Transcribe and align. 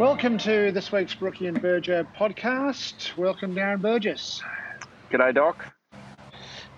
Welcome 0.00 0.38
to 0.38 0.72
this 0.72 0.90
week's 0.90 1.14
Brookie 1.14 1.46
and 1.46 1.60
Berger 1.60 2.06
podcast. 2.16 3.14
Welcome, 3.18 3.54
Darren 3.54 3.82
Burgess. 3.82 4.42
G'day, 5.12 5.34
Doc. 5.34 5.74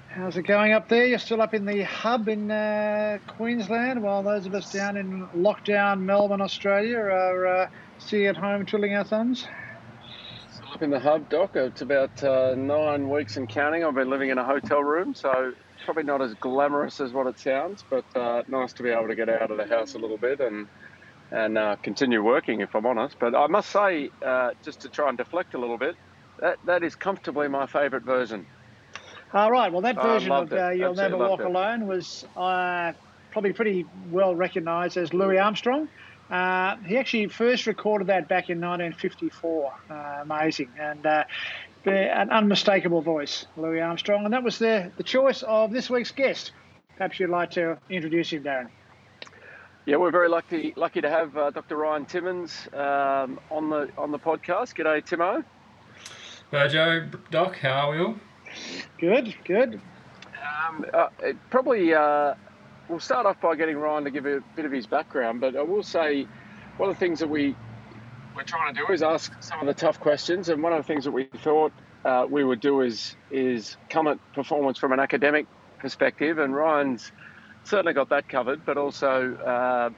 How's 0.08 0.36
it 0.36 0.42
going 0.42 0.72
up 0.72 0.88
there? 0.88 1.06
You're 1.06 1.20
still 1.20 1.40
up 1.40 1.54
in 1.54 1.64
the 1.64 1.82
hub 1.82 2.26
in 2.26 2.50
uh, 2.50 3.18
Queensland, 3.28 4.02
while 4.02 4.24
those 4.24 4.46
of 4.46 4.56
us 4.56 4.72
down 4.72 4.96
in 4.96 5.28
lockdown 5.36 6.00
Melbourne, 6.00 6.40
Australia, 6.40 6.98
are 6.98 7.46
uh, 7.46 7.70
sitting 7.98 8.26
at 8.26 8.36
home 8.36 8.66
twiddling 8.66 8.96
our 8.96 9.04
thumbs. 9.04 9.46
Still 10.52 10.72
up 10.74 10.82
in 10.82 10.90
the 10.90 10.98
hub, 10.98 11.28
Doc. 11.28 11.54
It's 11.54 11.82
about 11.82 12.24
uh, 12.24 12.56
nine 12.56 13.08
weeks 13.08 13.36
and 13.36 13.48
counting. 13.48 13.84
I've 13.84 13.94
been 13.94 14.10
living 14.10 14.30
in 14.30 14.38
a 14.38 14.44
hotel 14.44 14.82
room, 14.82 15.14
so 15.14 15.52
probably 15.84 16.02
not 16.02 16.22
as 16.22 16.34
glamorous 16.34 17.00
as 17.00 17.12
what 17.12 17.28
it 17.28 17.38
sounds, 17.38 17.84
but 17.88 18.04
uh, 18.16 18.42
nice 18.48 18.72
to 18.72 18.82
be 18.82 18.90
able 18.90 19.06
to 19.06 19.14
get 19.14 19.28
out 19.28 19.52
of 19.52 19.58
the 19.58 19.66
house 19.66 19.94
a 19.94 19.98
little 19.98 20.18
bit 20.18 20.40
and 20.40 20.66
and 21.32 21.56
uh, 21.56 21.76
continue 21.76 22.22
working, 22.22 22.60
if 22.60 22.74
I'm 22.76 22.84
honest. 22.86 23.16
But 23.18 23.34
I 23.34 23.46
must 23.46 23.70
say, 23.70 24.10
uh, 24.24 24.50
just 24.62 24.80
to 24.80 24.88
try 24.88 25.08
and 25.08 25.16
deflect 25.16 25.54
a 25.54 25.58
little 25.58 25.78
bit, 25.78 25.96
that 26.38 26.58
that 26.66 26.82
is 26.82 26.94
comfortably 26.94 27.48
my 27.48 27.66
favourite 27.66 28.04
version. 28.04 28.46
All 29.32 29.50
right. 29.50 29.72
Well, 29.72 29.80
that 29.82 29.96
version 29.96 30.30
of 30.30 30.52
uh, 30.52 30.70
"You'll 30.70 30.90
Absolutely 30.90 31.02
Never 31.02 31.16
Walk 31.16 31.40
it. 31.40 31.46
Alone" 31.46 31.86
was 31.86 32.26
uh, 32.36 32.92
probably 33.30 33.54
pretty 33.54 33.86
well 34.10 34.34
recognised 34.34 34.96
as 34.98 35.14
Louis 35.14 35.38
Armstrong. 35.38 35.88
Uh, 36.30 36.76
he 36.86 36.98
actually 36.98 37.28
first 37.28 37.66
recorded 37.66 38.08
that 38.08 38.28
back 38.28 38.50
in 38.50 38.60
1954. 38.60 39.72
Uh, 39.90 39.94
amazing 40.22 40.68
and 40.78 41.04
uh, 41.06 41.24
an 41.84 42.30
unmistakable 42.30 43.00
voice, 43.00 43.46
Louis 43.56 43.80
Armstrong, 43.80 44.24
and 44.24 44.34
that 44.34 44.42
was 44.42 44.58
the 44.58 44.92
the 44.98 45.02
choice 45.02 45.42
of 45.42 45.72
this 45.72 45.88
week's 45.88 46.12
guest. 46.12 46.52
Perhaps 46.96 47.18
you'd 47.18 47.30
like 47.30 47.52
to 47.52 47.78
introduce 47.88 48.30
him, 48.30 48.44
Darren. 48.44 48.68
Yeah, 49.84 49.96
we're 49.96 50.12
very 50.12 50.28
lucky 50.28 50.72
lucky 50.76 51.00
to 51.00 51.10
have 51.10 51.36
uh, 51.36 51.50
Dr. 51.50 51.76
Ryan 51.76 52.04
Timmins 52.04 52.68
um, 52.72 53.40
on 53.50 53.68
the 53.68 53.90
on 53.98 54.12
the 54.12 54.18
podcast. 54.18 54.76
G'day, 54.76 55.04
Timo. 55.04 55.42
joe 56.70 57.08
Doc, 57.32 57.58
how 57.58 57.90
are 57.90 57.90
we 57.90 57.98
all? 57.98 58.14
Good, 59.00 59.34
good. 59.44 59.80
Um, 60.68 60.86
uh, 60.94 61.08
it 61.20 61.36
probably 61.50 61.92
uh, 61.94 62.34
we'll 62.88 63.00
start 63.00 63.26
off 63.26 63.40
by 63.40 63.56
getting 63.56 63.76
Ryan 63.76 64.04
to 64.04 64.12
give 64.12 64.24
a 64.24 64.40
bit 64.54 64.64
of 64.64 64.70
his 64.70 64.86
background, 64.86 65.40
but 65.40 65.56
I 65.56 65.62
will 65.62 65.82
say 65.82 66.28
one 66.76 66.88
of 66.88 66.94
the 66.94 67.00
things 67.00 67.18
that 67.18 67.28
we 67.28 67.56
we're 68.36 68.44
trying 68.44 68.72
to 68.72 68.80
do 68.86 68.92
is 68.92 69.02
ask 69.02 69.32
some 69.42 69.58
of 69.58 69.66
the 69.66 69.74
tough 69.74 69.98
questions, 69.98 70.48
and 70.48 70.62
one 70.62 70.72
of 70.72 70.78
the 70.78 70.86
things 70.86 71.06
that 71.06 71.12
we 71.12 71.24
thought 71.24 71.72
uh, 72.04 72.24
we 72.30 72.44
would 72.44 72.60
do 72.60 72.82
is 72.82 73.16
is 73.32 73.76
come 73.90 74.06
at 74.06 74.20
performance 74.32 74.78
from 74.78 74.92
an 74.92 75.00
academic 75.00 75.48
perspective, 75.80 76.38
and 76.38 76.54
Ryan's 76.54 77.10
certainly 77.64 77.92
got 77.92 78.08
that 78.10 78.28
covered, 78.28 78.64
but 78.64 78.76
also. 78.76 79.34
Uh, 79.36 79.90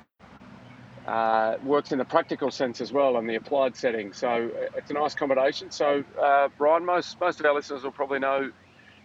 uh, 1.06 1.58
works 1.62 1.92
in 1.92 1.98
the 1.98 2.04
practical 2.04 2.50
sense 2.50 2.80
as 2.80 2.90
well 2.90 3.18
and 3.18 3.28
the 3.28 3.34
applied 3.34 3.76
setting, 3.76 4.10
so 4.14 4.50
uh, 4.56 4.78
it's 4.78 4.90
a 4.90 4.94
nice 4.94 5.14
combination. 5.14 5.70
So, 5.70 6.02
uh, 6.18 6.48
Ryan, 6.58 6.86
most 6.86 7.20
most 7.20 7.40
of 7.40 7.44
our 7.44 7.52
listeners 7.54 7.84
will 7.84 7.92
probably 7.92 8.20
know 8.20 8.50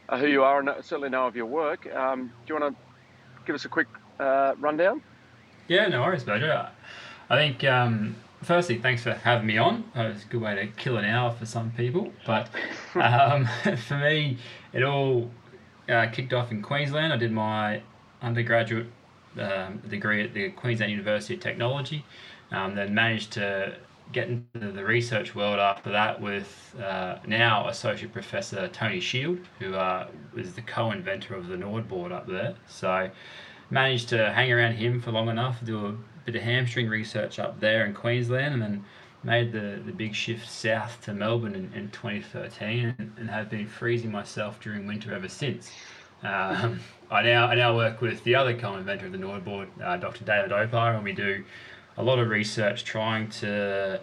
uh, 0.07 0.17
who 0.17 0.27
you 0.27 0.43
are 0.43 0.59
and 0.59 0.69
certainly 0.81 1.09
know 1.09 1.27
of 1.27 1.35
your 1.35 1.45
work. 1.45 1.93
Um, 1.93 2.27
do 2.45 2.53
you 2.53 2.59
want 2.59 2.73
to 2.73 2.81
give 3.45 3.55
us 3.55 3.65
a 3.65 3.69
quick 3.69 3.87
uh, 4.19 4.53
rundown? 4.59 5.01
Yeah, 5.67 5.87
no 5.87 6.01
worries, 6.01 6.23
Burgo. 6.23 6.69
I 7.29 7.35
think, 7.35 7.63
um, 7.63 8.15
firstly, 8.41 8.79
thanks 8.79 9.03
for 9.03 9.13
having 9.13 9.45
me 9.45 9.57
on. 9.57 9.83
It's 9.93 10.23
a 10.23 10.27
good 10.27 10.41
way 10.41 10.55
to 10.55 10.67
kill 10.67 10.97
an 10.97 11.05
hour 11.05 11.31
for 11.31 11.45
some 11.45 11.71
people. 11.71 12.11
But 12.25 12.49
um, 12.95 13.45
for 13.77 13.97
me, 13.97 14.37
it 14.73 14.83
all 14.83 15.29
uh, 15.87 16.07
kicked 16.07 16.33
off 16.33 16.51
in 16.51 16.61
Queensland. 16.61 17.13
I 17.13 17.17
did 17.17 17.31
my 17.31 17.81
undergraduate 18.21 18.87
um, 19.39 19.77
degree 19.89 20.23
at 20.23 20.33
the 20.33 20.49
Queensland 20.51 20.91
University 20.91 21.35
of 21.35 21.39
Technology, 21.39 22.05
um, 22.51 22.75
then 22.75 22.93
managed 22.93 23.31
to 23.33 23.75
get 24.11 24.27
into 24.27 24.71
the 24.71 24.83
research 24.83 25.35
world 25.35 25.59
after 25.59 25.91
that 25.91 26.19
with 26.19 26.75
uh, 26.81 27.17
now 27.27 27.67
Associate 27.67 28.11
Professor 28.11 28.67
Tony 28.69 28.99
Shield, 28.99 29.39
who 29.59 29.75
uh, 29.75 30.07
the 30.33 30.61
co-inventor 30.65 31.35
of 31.35 31.47
the 31.47 31.55
NordBord 31.55 32.11
up 32.11 32.27
there. 32.27 32.55
So 32.67 33.09
managed 33.69 34.09
to 34.09 34.31
hang 34.31 34.51
around 34.51 34.73
him 34.73 34.99
for 34.99 35.11
long 35.11 35.29
enough, 35.29 35.63
do 35.63 35.85
a 35.85 35.95
bit 36.25 36.35
of 36.35 36.41
hamstring 36.41 36.89
research 36.89 37.37
up 37.37 37.59
there 37.59 37.85
in 37.85 37.93
Queensland, 37.93 38.53
and 38.53 38.61
then 38.61 38.85
made 39.23 39.51
the, 39.51 39.81
the 39.85 39.91
big 39.91 40.15
shift 40.15 40.49
south 40.49 41.01
to 41.01 41.13
Melbourne 41.13 41.53
in, 41.53 41.71
in 41.73 41.91
2013 41.91 42.95
and, 42.97 43.11
and 43.17 43.29
have 43.29 43.49
been 43.49 43.67
freezing 43.67 44.11
myself 44.11 44.59
during 44.59 44.87
winter 44.87 45.13
ever 45.13 45.27
since. 45.27 45.71
Um, 46.23 46.79
I 47.11 47.23
now 47.23 47.47
I 47.47 47.55
now 47.55 47.75
work 47.75 48.01
with 48.01 48.23
the 48.23 48.35
other 48.35 48.55
co-inventor 48.55 49.07
of 49.07 49.11
the 49.11 49.17
NordBord, 49.17 49.67
uh, 49.83 49.97
Dr. 49.97 50.23
David 50.25 50.51
Opar, 50.51 50.93
and 50.93 51.03
we 51.03 51.13
do 51.13 51.43
a 51.97 52.03
lot 52.03 52.19
of 52.19 52.29
research 52.29 52.83
trying 52.83 53.29
to 53.29 53.99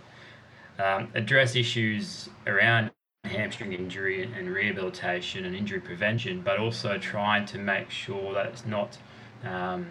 um, 0.78 1.08
address 1.14 1.54
issues 1.54 2.28
around 2.46 2.90
hamstring 3.24 3.72
injury 3.72 4.24
and, 4.24 4.34
and 4.34 4.50
rehabilitation 4.50 5.44
and 5.44 5.54
injury 5.54 5.80
prevention, 5.80 6.40
but 6.40 6.58
also 6.58 6.98
trying 6.98 7.46
to 7.46 7.58
make 7.58 7.90
sure 7.90 8.34
that 8.34 8.46
it's 8.46 8.66
not 8.66 8.98
um, 9.44 9.86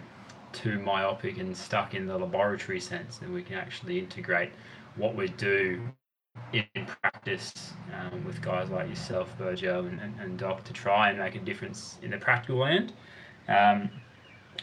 too 0.52 0.78
myopic 0.78 1.38
and 1.38 1.56
stuck 1.56 1.94
in 1.94 2.06
the 2.06 2.18
laboratory 2.18 2.80
sense, 2.80 3.20
and 3.22 3.32
we 3.32 3.42
can 3.42 3.56
actually 3.56 3.98
integrate 3.98 4.52
what 4.96 5.14
we 5.14 5.28
do 5.28 5.80
in 6.52 6.86
practice 7.02 7.72
um, 7.94 8.24
with 8.24 8.40
guys 8.40 8.70
like 8.70 8.88
yourself, 8.88 9.28
Virgil, 9.38 9.86
and, 9.86 10.00
and, 10.00 10.14
and 10.20 10.38
Doc 10.38 10.64
to 10.64 10.72
try 10.72 11.10
and 11.10 11.18
make 11.18 11.34
a 11.34 11.40
difference 11.40 11.98
in 12.02 12.10
the 12.10 12.18
practical 12.18 12.64
end. 12.64 12.92
Um, 13.48 13.90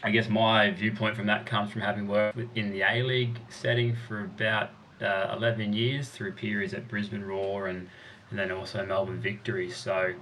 I 0.02 0.10
guess 0.10 0.28
my 0.28 0.70
viewpoint 0.70 1.16
from 1.16 1.26
that 1.26 1.46
comes 1.46 1.70
from 1.70 1.80
having 1.80 2.08
worked 2.08 2.38
in 2.56 2.70
the 2.70 2.82
A 2.82 3.02
League 3.02 3.38
setting 3.48 3.96
for 4.08 4.24
about 4.24 4.70
uh, 5.00 5.34
11 5.36 5.72
years 5.72 6.08
through 6.08 6.32
periods 6.32 6.74
at 6.74 6.88
Brisbane 6.88 7.24
Roar 7.24 7.68
and, 7.68 7.88
and 8.30 8.38
then 8.38 8.50
also 8.50 8.84
Melbourne 8.84 9.20
Victory. 9.20 9.70
So, 9.70 10.14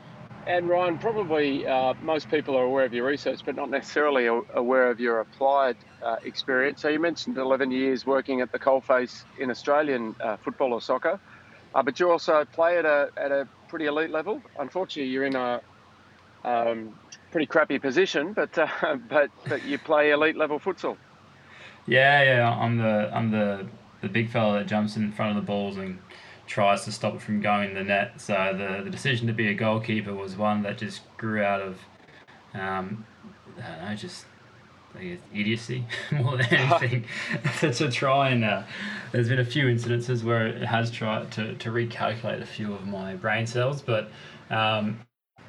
And 0.47 0.69
Ryan, 0.69 0.99
probably 0.99 1.67
uh, 1.67 1.95
most 2.03 2.31
people 2.31 2.57
are 2.57 2.65
aware 2.65 2.85
of 2.85 2.93
your 2.93 3.07
research, 3.07 3.41
but 3.45 3.57
not 3.57 3.71
necessarily 3.71 4.27
aware 4.27 4.91
of 4.91 5.01
your 5.01 5.21
applied 5.21 5.77
uh, 6.03 6.17
experience. 6.25 6.83
So 6.83 6.89
you 6.89 7.01
mentioned 7.01 7.39
11 7.39 7.71
years 7.71 8.05
working 8.05 8.41
at 8.41 8.53
the 8.53 8.59
coalface 8.59 9.25
in 9.39 9.51
Australian 9.51 10.15
uh, 10.21 10.37
football 10.37 10.73
or 10.73 10.81
soccer, 10.81 11.19
uh, 11.75 11.83
but 11.83 11.99
you 11.99 12.11
also 12.11 12.45
play 12.45 12.79
at 12.79 12.85
a 12.85 13.11
at 13.17 13.31
a 13.33 13.49
pretty 13.69 13.87
elite 13.87 14.11
level. 14.11 14.43
Unfortunately, 14.59 15.11
you're 15.11 15.25
in 15.25 15.37
a 15.37 15.61
um, 16.45 16.95
pretty 17.31 17.47
crappy 17.47 17.79
position, 17.79 18.33
but 18.33 18.57
uh, 18.59 18.69
but 19.09 19.31
but 19.49 19.65
you 19.65 19.79
play 19.79 20.11
elite 20.11 20.37
level 20.37 20.59
futsal. 20.59 20.97
yeah, 21.87 22.23
yeah, 22.23 22.51
I'm 22.51 22.79
the 22.79 23.11
I'm 23.13 23.31
the, 23.31 23.67
the 24.01 24.09
big 24.09 24.31
fella 24.31 24.59
that 24.59 24.67
jumps 24.67 24.97
in 24.97 25.13
front 25.13 25.37
of 25.37 25.43
the 25.43 25.47
balls 25.47 25.77
and 25.77 25.99
tries 26.47 26.85
to 26.85 26.93
stop 26.93 27.15
it 27.15 27.23
from 27.23 27.41
going 27.41 27.71
in 27.71 27.75
the 27.75 27.85
net. 27.85 28.21
So 28.21 28.35
the, 28.53 28.85
the 28.85 28.91
decision 28.91 29.27
to 29.29 29.33
be 29.33 29.49
a 29.49 29.55
goalkeeper 29.55 30.13
was 30.13 30.37
one 30.37 30.63
that 30.63 30.77
just 30.77 31.01
grew 31.17 31.43
out 31.43 31.63
of, 31.63 31.79
um, 32.53 33.07
I 33.57 33.69
don't 33.69 33.89
know, 33.89 33.95
just 33.95 34.27
I 34.99 35.05
guess, 35.05 35.19
idiocy 35.35 35.85
more 36.13 36.37
than 36.37 36.53
anything 36.55 37.05
to, 37.73 37.91
try 37.91 38.31
and 38.31 38.45
uh, 38.45 38.63
there's 39.11 39.29
been 39.29 39.39
a 39.39 39.45
few 39.45 39.67
incidences 39.67 40.23
where 40.23 40.47
it 40.47 40.63
has 40.63 40.91
tried 40.91 41.31
to, 41.33 41.55
to 41.55 41.71
recalculate 41.71 42.43
a 42.43 42.47
few 42.47 42.73
of 42.75 42.87
my 42.87 43.15
brain 43.15 43.47
cells 43.47 43.81
but 43.81 44.11
um, 44.51 45.01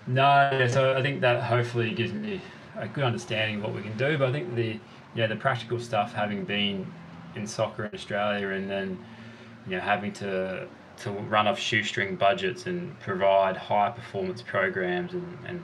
no 0.08 0.68
so 0.70 0.96
I 0.96 1.02
think 1.02 1.22
that 1.22 1.44
hopefully 1.44 1.92
gives 1.94 2.14
me 2.14 2.42
a 2.78 2.88
good 2.88 3.04
understanding 3.04 3.58
of 3.58 3.64
what 3.64 3.74
we 3.74 3.82
can 3.82 3.98
do 3.98 4.18
but 4.18 4.30
I 4.30 4.32
think 4.32 4.56
the 4.56 4.80
yeah 5.16 5.28
the 5.28 5.36
practical 5.36 5.80
stuff 5.80 6.14
having 6.14 6.46
been 6.46 6.92
in 7.36 7.46
soccer 7.48 7.86
in 7.86 7.94
Australia 7.94 8.50
and 8.50 8.70
then 8.70 8.98
you 9.68 9.76
know 9.76 9.82
having 9.82 10.14
to 10.14 10.68
to 10.96 11.12
run 11.12 11.48
off 11.48 11.60
shoestring 11.60 12.16
budgets 12.16 12.68
and 12.68 12.98
provide 13.00 13.58
high 13.58 13.90
performance 13.90 14.42
programs 14.42 15.14
and, 15.14 15.38
and 15.46 15.62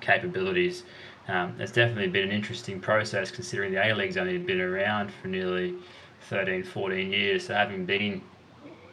capabilities 0.00 0.84
um, 1.28 1.54
it's 1.58 1.72
definitely 1.72 2.08
been 2.08 2.24
an 2.24 2.32
interesting 2.32 2.80
process 2.80 3.30
considering 3.30 3.72
the 3.72 3.86
A 3.86 3.94
League's 3.94 4.16
only 4.16 4.38
been 4.38 4.60
around 4.60 5.12
for 5.12 5.28
nearly 5.28 5.74
13, 6.28 6.64
14 6.64 7.12
years. 7.12 7.46
So 7.46 7.54
having 7.54 7.84
been 7.84 8.22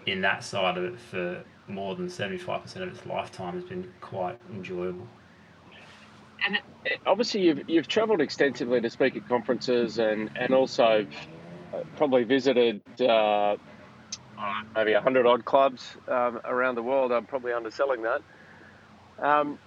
in 0.05 0.21
that 0.21 0.43
side 0.43 0.77
of 0.77 0.83
it 0.83 0.99
for 0.99 1.43
more 1.67 1.95
than 1.95 2.07
75% 2.07 2.75
of 2.77 2.89
its 2.89 3.05
lifetime 3.05 3.55
has 3.55 3.63
been 3.63 3.91
quite 4.01 4.39
enjoyable. 4.53 5.07
And 6.45 6.59
obviously, 7.05 7.41
you've, 7.41 7.69
you've 7.69 7.87
travelled 7.87 8.21
extensively 8.21 8.79
to 8.79 8.89
speak 8.89 9.15
at 9.15 9.27
conferences 9.27 9.97
and, 9.97 10.29
and 10.35 10.53
also 10.53 11.05
uh, 11.73 11.79
probably 11.95 12.23
visited 12.23 12.81
uh, 13.01 13.57
maybe 14.75 14.93
100 14.93 15.25
odd 15.25 15.43
clubs 15.43 15.97
um, 16.07 16.39
around 16.45 16.75
the 16.75 16.83
world. 16.83 17.11
I'm 17.11 17.25
probably 17.25 17.53
underselling 17.53 18.03
that. 18.03 18.21
Um, 19.19 19.57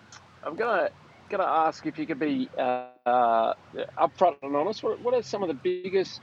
I'm 0.44 0.56
going 0.56 0.86
to 0.86 0.92
going 1.30 1.40
to 1.40 1.48
ask 1.48 1.86
if 1.86 1.98
you 1.98 2.06
could 2.06 2.18
be 2.18 2.48
uh, 2.58 2.88
uh, 3.06 3.54
upfront 3.98 4.36
and 4.42 4.54
honest. 4.54 4.82
What, 4.82 5.00
what 5.00 5.14
are 5.14 5.22
some 5.22 5.42
of 5.42 5.48
the 5.48 5.54
biggest 5.54 6.20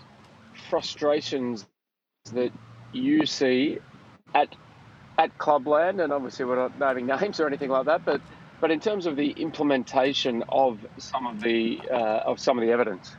frustrations 0.70 1.66
that 2.34 2.52
you 2.92 3.26
see 3.26 3.80
at 4.36 4.54
at 5.18 5.36
Clubland? 5.38 6.04
And 6.04 6.14
obviously, 6.14 6.46
we're 6.46 6.58
not 6.58 6.78
naming 6.78 7.08
names 7.22 7.40
or 7.40 7.48
anything 7.48 7.70
like 7.70 7.86
that, 7.86 8.06
but 8.06 8.22
but 8.60 8.70
in 8.70 8.80
terms 8.80 9.06
of 9.06 9.16
the 9.16 9.32
implementation 9.32 10.44
of 10.50 10.86
some 10.98 11.26
of 11.26 11.42
the 11.42 11.80
uh, 11.90 12.22
of 12.26 12.40
some 12.40 12.60
of 12.60 12.66
the 12.66 12.72
evidence. 12.72 13.16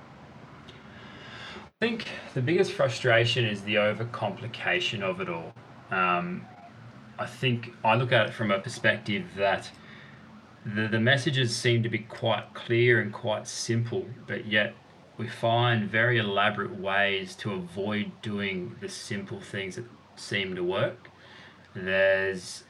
I 1.80 1.86
think 1.86 2.08
the 2.34 2.42
biggest 2.42 2.72
frustration 2.72 3.44
is 3.44 3.62
the 3.62 3.76
overcomplication 3.76 5.00
of 5.02 5.20
it 5.20 5.28
all. 5.28 5.54
Um, 5.90 6.44
I 7.18 7.26
think 7.26 7.72
I 7.84 7.94
look 7.94 8.12
at 8.12 8.26
it 8.26 8.34
from 8.34 8.50
a 8.50 8.58
perspective 8.58 9.24
that 9.36 9.70
the, 10.64 10.88
the 10.88 11.00
messages 11.00 11.56
seem 11.56 11.82
to 11.82 11.88
be 11.88 11.98
quite 11.98 12.54
clear 12.54 13.00
and 13.00 13.12
quite 13.12 13.46
simple, 13.46 14.06
but 14.26 14.46
yet 14.46 14.74
we 15.16 15.26
find 15.26 15.90
very 15.90 16.18
elaborate 16.18 16.78
ways 16.78 17.34
to 17.36 17.52
avoid 17.52 18.10
doing 18.22 18.76
the 18.80 18.88
simple 18.88 19.40
things 19.40 19.76
that 19.76 19.84
seem 20.16 20.54
to 20.54 20.62
work. 20.62 21.10
There's 21.74 22.64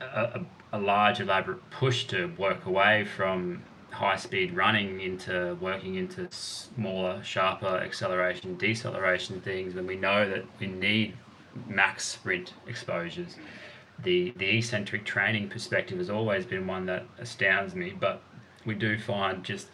a, 0.00 0.04
a, 0.04 0.46
a 0.72 0.78
large, 0.78 1.20
elaborate 1.20 1.70
push 1.70 2.04
to 2.06 2.32
work 2.36 2.66
away 2.66 3.04
from 3.04 3.62
high 3.90 4.16
speed 4.16 4.54
running 4.56 5.00
into 5.00 5.56
working 5.60 5.94
into 5.94 6.26
smaller, 6.30 7.22
sharper 7.22 7.78
acceleration, 7.78 8.56
deceleration 8.56 9.40
things 9.40 9.74
when 9.74 9.86
we 9.86 9.94
know 9.94 10.28
that 10.28 10.44
we 10.58 10.66
need 10.66 11.14
max 11.68 12.04
sprint 12.04 12.52
exposures 12.66 13.36
the 14.02 14.32
the 14.36 14.58
eccentric 14.58 15.04
training 15.04 15.48
perspective 15.48 15.98
has 15.98 16.10
always 16.10 16.44
been 16.44 16.66
one 16.66 16.86
that 16.86 17.06
astounds 17.18 17.74
me. 17.74 17.94
But 17.98 18.22
we 18.64 18.74
do 18.74 18.98
find 18.98 19.44
just 19.44 19.68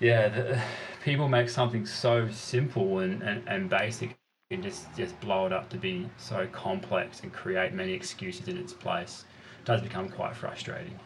yeah, 0.00 0.28
the, 0.28 0.62
people 1.04 1.28
make 1.28 1.48
something 1.48 1.84
so 1.84 2.28
simple 2.30 3.00
and, 3.00 3.22
and, 3.22 3.46
and 3.48 3.68
basic 3.68 4.16
and 4.50 4.62
just 4.62 4.94
just 4.96 5.18
blow 5.20 5.46
it 5.46 5.52
up 5.52 5.68
to 5.68 5.76
be 5.76 6.08
so 6.16 6.46
complex 6.52 7.20
and 7.20 7.32
create 7.32 7.74
many 7.74 7.92
excuses 7.92 8.48
in 8.48 8.56
its 8.56 8.72
place. 8.72 9.24
It 9.60 9.66
does 9.66 9.82
become 9.82 10.08
quite 10.08 10.34
frustrating. 10.34 10.98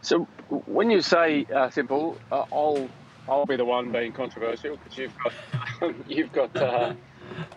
So 0.00 0.26
when 0.66 0.90
you 0.90 1.00
say 1.02 1.46
uh, 1.54 1.70
simple, 1.70 2.18
uh, 2.32 2.44
I'll 2.52 2.88
I'll 3.28 3.46
be 3.46 3.56
the 3.56 3.64
one 3.64 3.92
being 3.92 4.12
controversial 4.12 4.76
because 4.76 4.98
you've 4.98 5.14
got 5.22 5.94
you've 6.08 6.32
got 6.32 6.56
uh, 6.56 6.94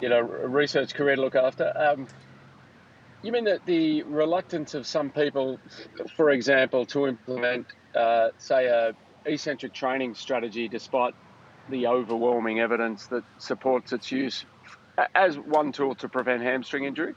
you 0.02 0.10
know 0.10 0.20
a 0.20 0.48
research 0.48 0.94
career 0.94 1.16
to 1.16 1.22
look 1.22 1.36
after. 1.36 1.74
Um, 1.76 2.08
you 3.26 3.32
mean 3.32 3.46
that 3.46 3.66
the 3.66 4.04
reluctance 4.04 4.76
of 4.76 4.86
some 4.86 5.10
people, 5.10 5.60
for 6.16 6.30
example, 6.30 6.86
to 6.88 7.08
implement, 7.08 7.66
uh, 7.96 8.30
say, 8.38 8.68
a 8.68 8.94
eccentric 9.26 9.74
training 9.74 10.14
strategy, 10.14 10.68
despite 10.68 11.16
the 11.70 11.88
overwhelming 11.88 12.60
evidence 12.60 13.08
that 13.08 13.24
supports 13.40 13.92
its 13.92 14.12
use 14.12 14.46
as 15.16 15.38
one 15.40 15.72
tool 15.72 15.96
to 15.96 16.08
prevent 16.08 16.44
hamstring 16.44 16.86
injury? 16.86 17.16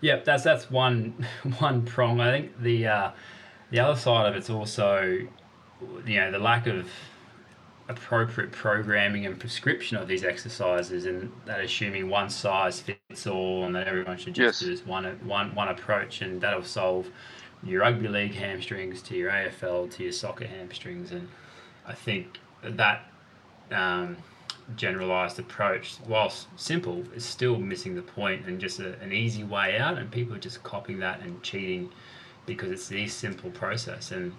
Yeah, 0.00 0.16
that's 0.16 0.42
that's 0.42 0.70
one 0.70 1.26
one 1.58 1.82
prong. 1.84 2.20
I 2.20 2.30
think 2.30 2.60
the 2.60 2.86
uh, 2.86 3.10
the 3.70 3.80
other 3.80 3.98
side 3.98 4.26
of 4.26 4.36
it's 4.36 4.50
also, 4.50 5.02
you 5.02 6.16
know, 6.20 6.30
the 6.30 6.38
lack 6.38 6.66
of 6.66 6.86
appropriate 7.92 8.50
programming 8.52 9.26
and 9.26 9.38
prescription 9.38 9.96
of 9.96 10.08
these 10.08 10.24
exercises 10.24 11.06
and 11.06 11.30
that 11.44 11.60
assuming 11.60 12.08
one 12.08 12.28
size 12.30 12.80
fits 12.80 13.26
all 13.26 13.64
and 13.64 13.74
that 13.74 13.86
everyone 13.86 14.16
should 14.16 14.34
just 14.34 14.60
yes. 14.60 14.60
do 14.60 14.66
this 14.66 14.86
one, 14.86 15.04
one, 15.26 15.54
one 15.54 15.68
approach 15.68 16.22
and 16.22 16.40
that'll 16.40 16.64
solve 16.64 17.08
your 17.62 17.82
rugby 17.82 18.08
league 18.08 18.34
hamstrings 18.34 19.02
to 19.02 19.16
your 19.16 19.30
AFL 19.30 19.90
to 19.92 20.02
your 20.02 20.12
soccer 20.12 20.46
hamstrings 20.46 21.12
and 21.12 21.28
I 21.86 21.92
think 21.92 22.40
that 22.62 23.06
um, 23.70 24.16
generalized 24.76 25.38
approach 25.38 25.96
whilst 26.06 26.46
simple 26.56 27.04
is 27.14 27.24
still 27.24 27.58
missing 27.58 27.94
the 27.94 28.02
point 28.02 28.46
and 28.46 28.60
just 28.60 28.80
a, 28.80 28.98
an 29.00 29.12
easy 29.12 29.44
way 29.44 29.78
out 29.78 29.98
and 29.98 30.10
people 30.10 30.34
are 30.34 30.40
just 30.40 30.62
copying 30.62 30.98
that 31.00 31.20
and 31.20 31.42
cheating 31.42 31.90
because 32.46 32.70
it's 32.70 32.88
the 32.88 33.06
simple 33.06 33.50
process 33.50 34.10
and 34.12 34.32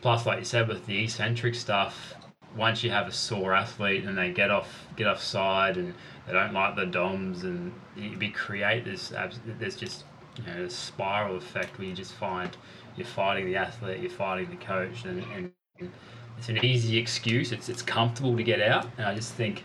plus 0.00 0.24
like 0.26 0.38
you 0.38 0.44
said 0.44 0.68
with 0.68 0.84
the 0.86 1.04
eccentric 1.04 1.54
stuff 1.54 2.14
once 2.56 2.82
you 2.82 2.90
have 2.90 3.06
a 3.06 3.12
sore 3.12 3.54
athlete 3.54 4.04
and 4.04 4.16
they 4.18 4.30
get 4.30 4.50
off 4.50 4.86
get 4.96 5.06
offside 5.06 5.76
and 5.76 5.94
they 6.26 6.32
don't 6.32 6.52
like 6.52 6.76
the 6.76 6.86
DOMs 6.86 7.44
and 7.44 7.72
you 7.96 8.30
create 8.32 8.84
this 8.84 9.12
there's 9.58 9.76
just 9.76 10.04
you 10.36 10.44
know 10.44 10.64
a 10.64 10.70
spiral 10.70 11.36
effect 11.36 11.78
where 11.78 11.88
you 11.88 11.94
just 11.94 12.12
find 12.14 12.56
you're 12.96 13.06
fighting 13.06 13.46
the 13.46 13.56
athlete, 13.56 14.00
you're 14.00 14.10
fighting 14.10 14.48
the 14.50 14.56
coach, 14.56 15.04
and, 15.04 15.24
and 15.34 15.90
it's 16.38 16.48
an 16.48 16.64
easy 16.64 16.98
excuse. 16.98 17.52
It's 17.52 17.68
it's 17.68 17.82
comfortable 17.82 18.36
to 18.36 18.42
get 18.42 18.60
out, 18.60 18.86
and 18.98 19.06
I 19.06 19.14
just 19.14 19.34
think 19.34 19.62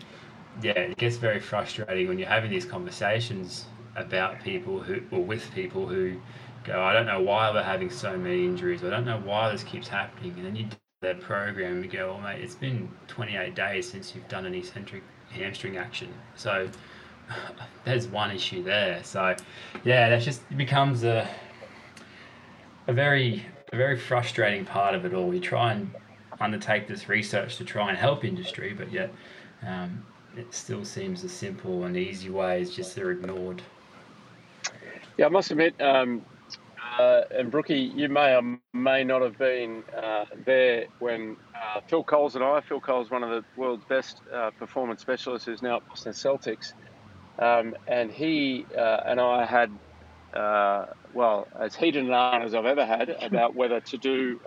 yeah, 0.62 0.72
it 0.72 0.96
gets 0.96 1.16
very 1.16 1.40
frustrating 1.40 2.08
when 2.08 2.18
you're 2.18 2.28
having 2.28 2.50
these 2.50 2.64
conversations 2.64 3.66
about 3.96 4.42
people 4.42 4.80
who 4.80 5.02
or 5.10 5.22
with 5.22 5.50
people 5.54 5.86
who 5.86 6.20
go, 6.64 6.82
I 6.82 6.92
don't 6.92 7.06
know 7.06 7.20
why 7.20 7.50
we're 7.50 7.62
having 7.62 7.90
so 7.90 8.16
many 8.16 8.44
injuries. 8.44 8.84
I 8.84 8.90
don't 8.90 9.04
know 9.04 9.20
why 9.24 9.50
this 9.52 9.62
keeps 9.62 9.88
happening, 9.88 10.34
and 10.36 10.46
then 10.46 10.56
you 10.56 10.66
their 11.00 11.14
program, 11.14 11.80
we 11.80 11.86
go, 11.86 12.08
well, 12.08 12.20
mate, 12.20 12.40
it's 12.40 12.56
been 12.56 12.88
28 13.06 13.54
days 13.54 13.88
since 13.88 14.16
you've 14.16 14.26
done 14.26 14.44
an 14.46 14.54
eccentric 14.54 15.04
hamstring 15.30 15.76
action. 15.76 16.12
So 16.34 16.68
there's 17.84 18.08
one 18.08 18.32
issue 18.32 18.64
there. 18.64 19.00
So 19.04 19.36
yeah, 19.84 20.08
that 20.08 20.22
just 20.22 20.42
becomes 20.56 21.04
a 21.04 21.28
a 22.88 22.92
very 22.92 23.46
a 23.72 23.76
very 23.76 23.96
frustrating 23.96 24.64
part 24.64 24.96
of 24.96 25.04
it 25.04 25.14
all. 25.14 25.28
We 25.28 25.38
try 25.38 25.72
and 25.72 25.88
undertake 26.40 26.88
this 26.88 27.08
research 27.08 27.58
to 27.58 27.64
try 27.64 27.90
and 27.90 27.96
help 27.96 28.24
industry, 28.24 28.74
but 28.74 28.90
yet 28.90 29.14
um, 29.64 30.04
it 30.36 30.52
still 30.52 30.84
seems 30.84 31.22
the 31.22 31.28
simple 31.28 31.84
and 31.84 31.96
easy 31.96 32.30
way 32.30 32.60
is 32.60 32.74
just 32.74 32.96
they're 32.96 33.12
ignored. 33.12 33.62
Yeah, 35.16 35.26
I 35.26 35.28
must 35.28 35.52
admit, 35.52 35.80
um, 35.80 36.24
uh, 36.98 37.22
and 37.30 37.50
Brookie, 37.50 37.92
you 37.94 38.08
may 38.08 38.34
or 38.34 38.58
may 38.72 39.04
not 39.04 39.22
have 39.22 39.38
been 39.38 39.84
uh, 39.96 40.24
there 40.44 40.86
when 40.98 41.36
uh, 41.54 41.80
Phil 41.88 42.02
Coles 42.02 42.34
and 42.34 42.44
I, 42.44 42.60
Phil 42.60 42.80
Coles, 42.80 43.10
one 43.10 43.22
of 43.22 43.30
the 43.30 43.44
world's 43.56 43.84
best 43.84 44.20
uh, 44.34 44.50
performance 44.58 45.00
specialists, 45.00 45.46
who's 45.46 45.62
now 45.62 45.76
at 45.76 45.88
Boston 45.88 46.12
Celtics, 46.12 46.72
um, 47.38 47.74
and 47.86 48.10
he 48.10 48.66
uh, 48.76 49.00
and 49.06 49.20
I 49.20 49.44
had, 49.44 49.70
uh, 50.34 50.86
well, 51.14 51.46
as 51.58 51.76
heated 51.76 52.04
an 52.04 52.12
argument 52.12 52.48
as 52.48 52.54
I've 52.54 52.66
ever 52.66 52.84
had 52.84 53.10
about 53.10 53.54
whether 53.54 53.80
to 53.80 53.98
do 53.98 54.40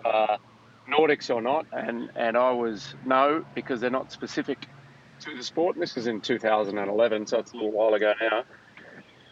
Nordics 0.90 1.34
or 1.34 1.40
not, 1.40 1.66
and, 1.72 2.10
and 2.16 2.36
I 2.36 2.50
was 2.52 2.94
no, 3.06 3.44
because 3.54 3.80
they're 3.80 3.90
not 3.90 4.12
specific 4.12 4.66
to 5.20 5.36
the 5.36 5.42
sport. 5.42 5.76
And 5.76 5.82
this 5.82 5.94
was 5.94 6.06
in 6.06 6.20
2011, 6.20 7.26
so 7.28 7.38
it's 7.38 7.52
a 7.52 7.56
little 7.56 7.72
while 7.72 7.94
ago 7.94 8.12
now 8.20 8.44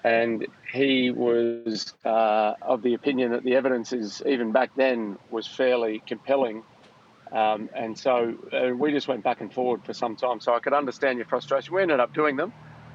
and 0.04 0.46
he 0.72 1.10
was 1.10 1.94
uh, 2.04 2.54
of 2.62 2.82
the 2.82 2.94
opinion 2.94 3.32
that 3.32 3.44
the 3.44 3.54
evidence 3.54 3.92
is 3.92 4.22
even 4.26 4.52
back 4.52 4.70
then 4.76 5.18
was 5.30 5.46
fairly 5.46 6.02
compelling. 6.06 6.62
Um, 7.32 7.68
and 7.74 7.96
so 7.96 8.34
uh, 8.52 8.74
we 8.74 8.92
just 8.92 9.06
went 9.06 9.22
back 9.22 9.40
and 9.40 9.52
forward 9.52 9.84
for 9.84 9.92
some 9.92 10.16
time. 10.16 10.40
So 10.40 10.54
I 10.54 10.60
could 10.60 10.72
understand 10.72 11.18
your 11.18 11.26
frustration. 11.26 11.74
We 11.74 11.82
ended 11.82 12.00
up 12.00 12.14
doing 12.14 12.36
them. 12.36 12.52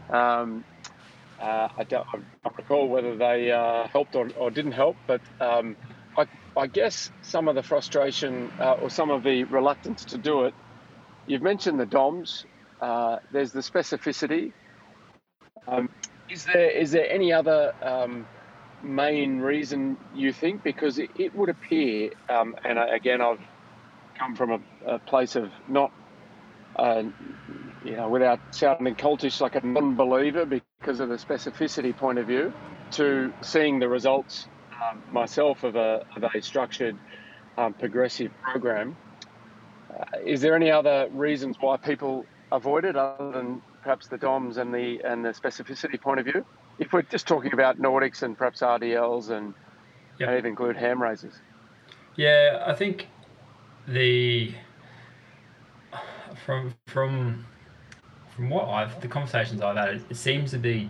Um, 0.09 0.65
uh, 1.39 1.69
I, 1.77 1.83
don't, 1.83 2.07
I, 2.07 2.19
don't, 2.43 2.57
recall 2.57 2.87
whether 2.87 3.15
they 3.15 3.51
uh, 3.51 3.87
helped 3.87 4.15
or, 4.15 4.29
or, 4.37 4.51
didn't 4.51 4.71
help, 4.71 4.95
but 5.05 5.21
um, 5.41 5.75
I, 6.17 6.27
I, 6.55 6.67
guess 6.67 7.11
some 7.23 7.47
of 7.47 7.55
the 7.55 7.63
frustration 7.63 8.51
uh, 8.59 8.73
or 8.73 8.89
some 8.89 9.09
of 9.09 9.23
the 9.23 9.43
reluctance 9.45 10.05
to 10.05 10.17
do 10.17 10.45
it. 10.45 10.53
You've 11.27 11.41
mentioned 11.41 11.79
the 11.79 11.85
DOMs. 11.85 12.45
Uh, 12.79 13.17
there's 13.31 13.51
the 13.51 13.59
specificity. 13.59 14.53
Is 16.29 16.45
there 16.45 16.69
is 16.71 16.91
there 16.91 17.09
any 17.09 17.33
other 17.33 17.73
um, 17.83 18.27
main 18.83 19.39
reason 19.39 19.97
you 20.15 20.33
think? 20.33 20.63
Because 20.63 20.99
it, 20.99 21.11
it 21.17 21.35
would 21.35 21.49
appear, 21.49 22.11
um, 22.29 22.55
and 22.65 22.79
again, 22.79 23.21
I've 23.21 23.41
come 24.17 24.35
from 24.35 24.51
a, 24.51 24.95
a 24.95 24.99
place 24.99 25.35
of 25.35 25.51
not, 25.69 25.91
uh, 26.77 27.03
you 27.85 27.97
know, 27.97 28.09
without 28.09 28.39
sounding 28.51 28.95
cultish, 28.95 29.41
like 29.41 29.55
a 29.55 29.65
non-believer 29.65 30.45
because 30.45 30.99
of 30.99 31.09
the 31.09 31.15
specificity 31.15 31.95
point 31.95 32.19
of 32.19 32.27
view, 32.27 32.53
to 32.91 33.33
seeing 33.41 33.79
the 33.79 33.89
results 33.89 34.47
um, 34.91 35.03
myself 35.11 35.63
of 35.63 35.75
a 35.75 36.05
of 36.15 36.23
a 36.23 36.41
structured, 36.41 36.97
um, 37.57 37.73
progressive 37.73 38.31
program. 38.43 38.97
is 40.25 40.41
there 40.41 40.55
any 40.55 40.71
other 40.71 41.07
reasons 41.13 41.57
why 41.61 41.77
people 41.77 42.25
avoid 42.51 42.85
it 42.85 42.95
other 42.95 43.31
than 43.31 43.61
perhaps 43.85 44.07
the 44.07 44.17
DOMs 44.17 44.57
and 44.57 44.73
the 44.73 44.99
and 45.05 45.23
the 45.23 45.29
specificity 45.29 46.01
point 46.01 46.19
of 46.19 46.25
view? 46.25 46.43
If 46.79 46.91
we're 46.91 47.03
just 47.03 47.27
talking 47.27 47.53
about 47.53 47.79
Nordics 47.79 48.23
and 48.23 48.35
perhaps 48.37 48.61
RDLs 48.61 49.29
and 49.29 49.53
Yep. 50.17 50.29
maybe 50.29 50.47
include 50.49 50.77
ham 50.77 51.01
raisers. 51.01 51.33
Yeah, 52.15 52.63
I 52.65 52.73
think 52.73 53.07
the 53.87 54.53
from 56.45 56.73
from 56.87 57.45
from 58.33 58.49
what 58.49 58.67
I've 58.69 58.99
the 59.01 59.07
conversations 59.07 59.61
I've 59.61 59.77
had, 59.77 59.89
it, 59.95 60.01
it 60.09 60.15
seems 60.15 60.51
to 60.51 60.57
be 60.57 60.89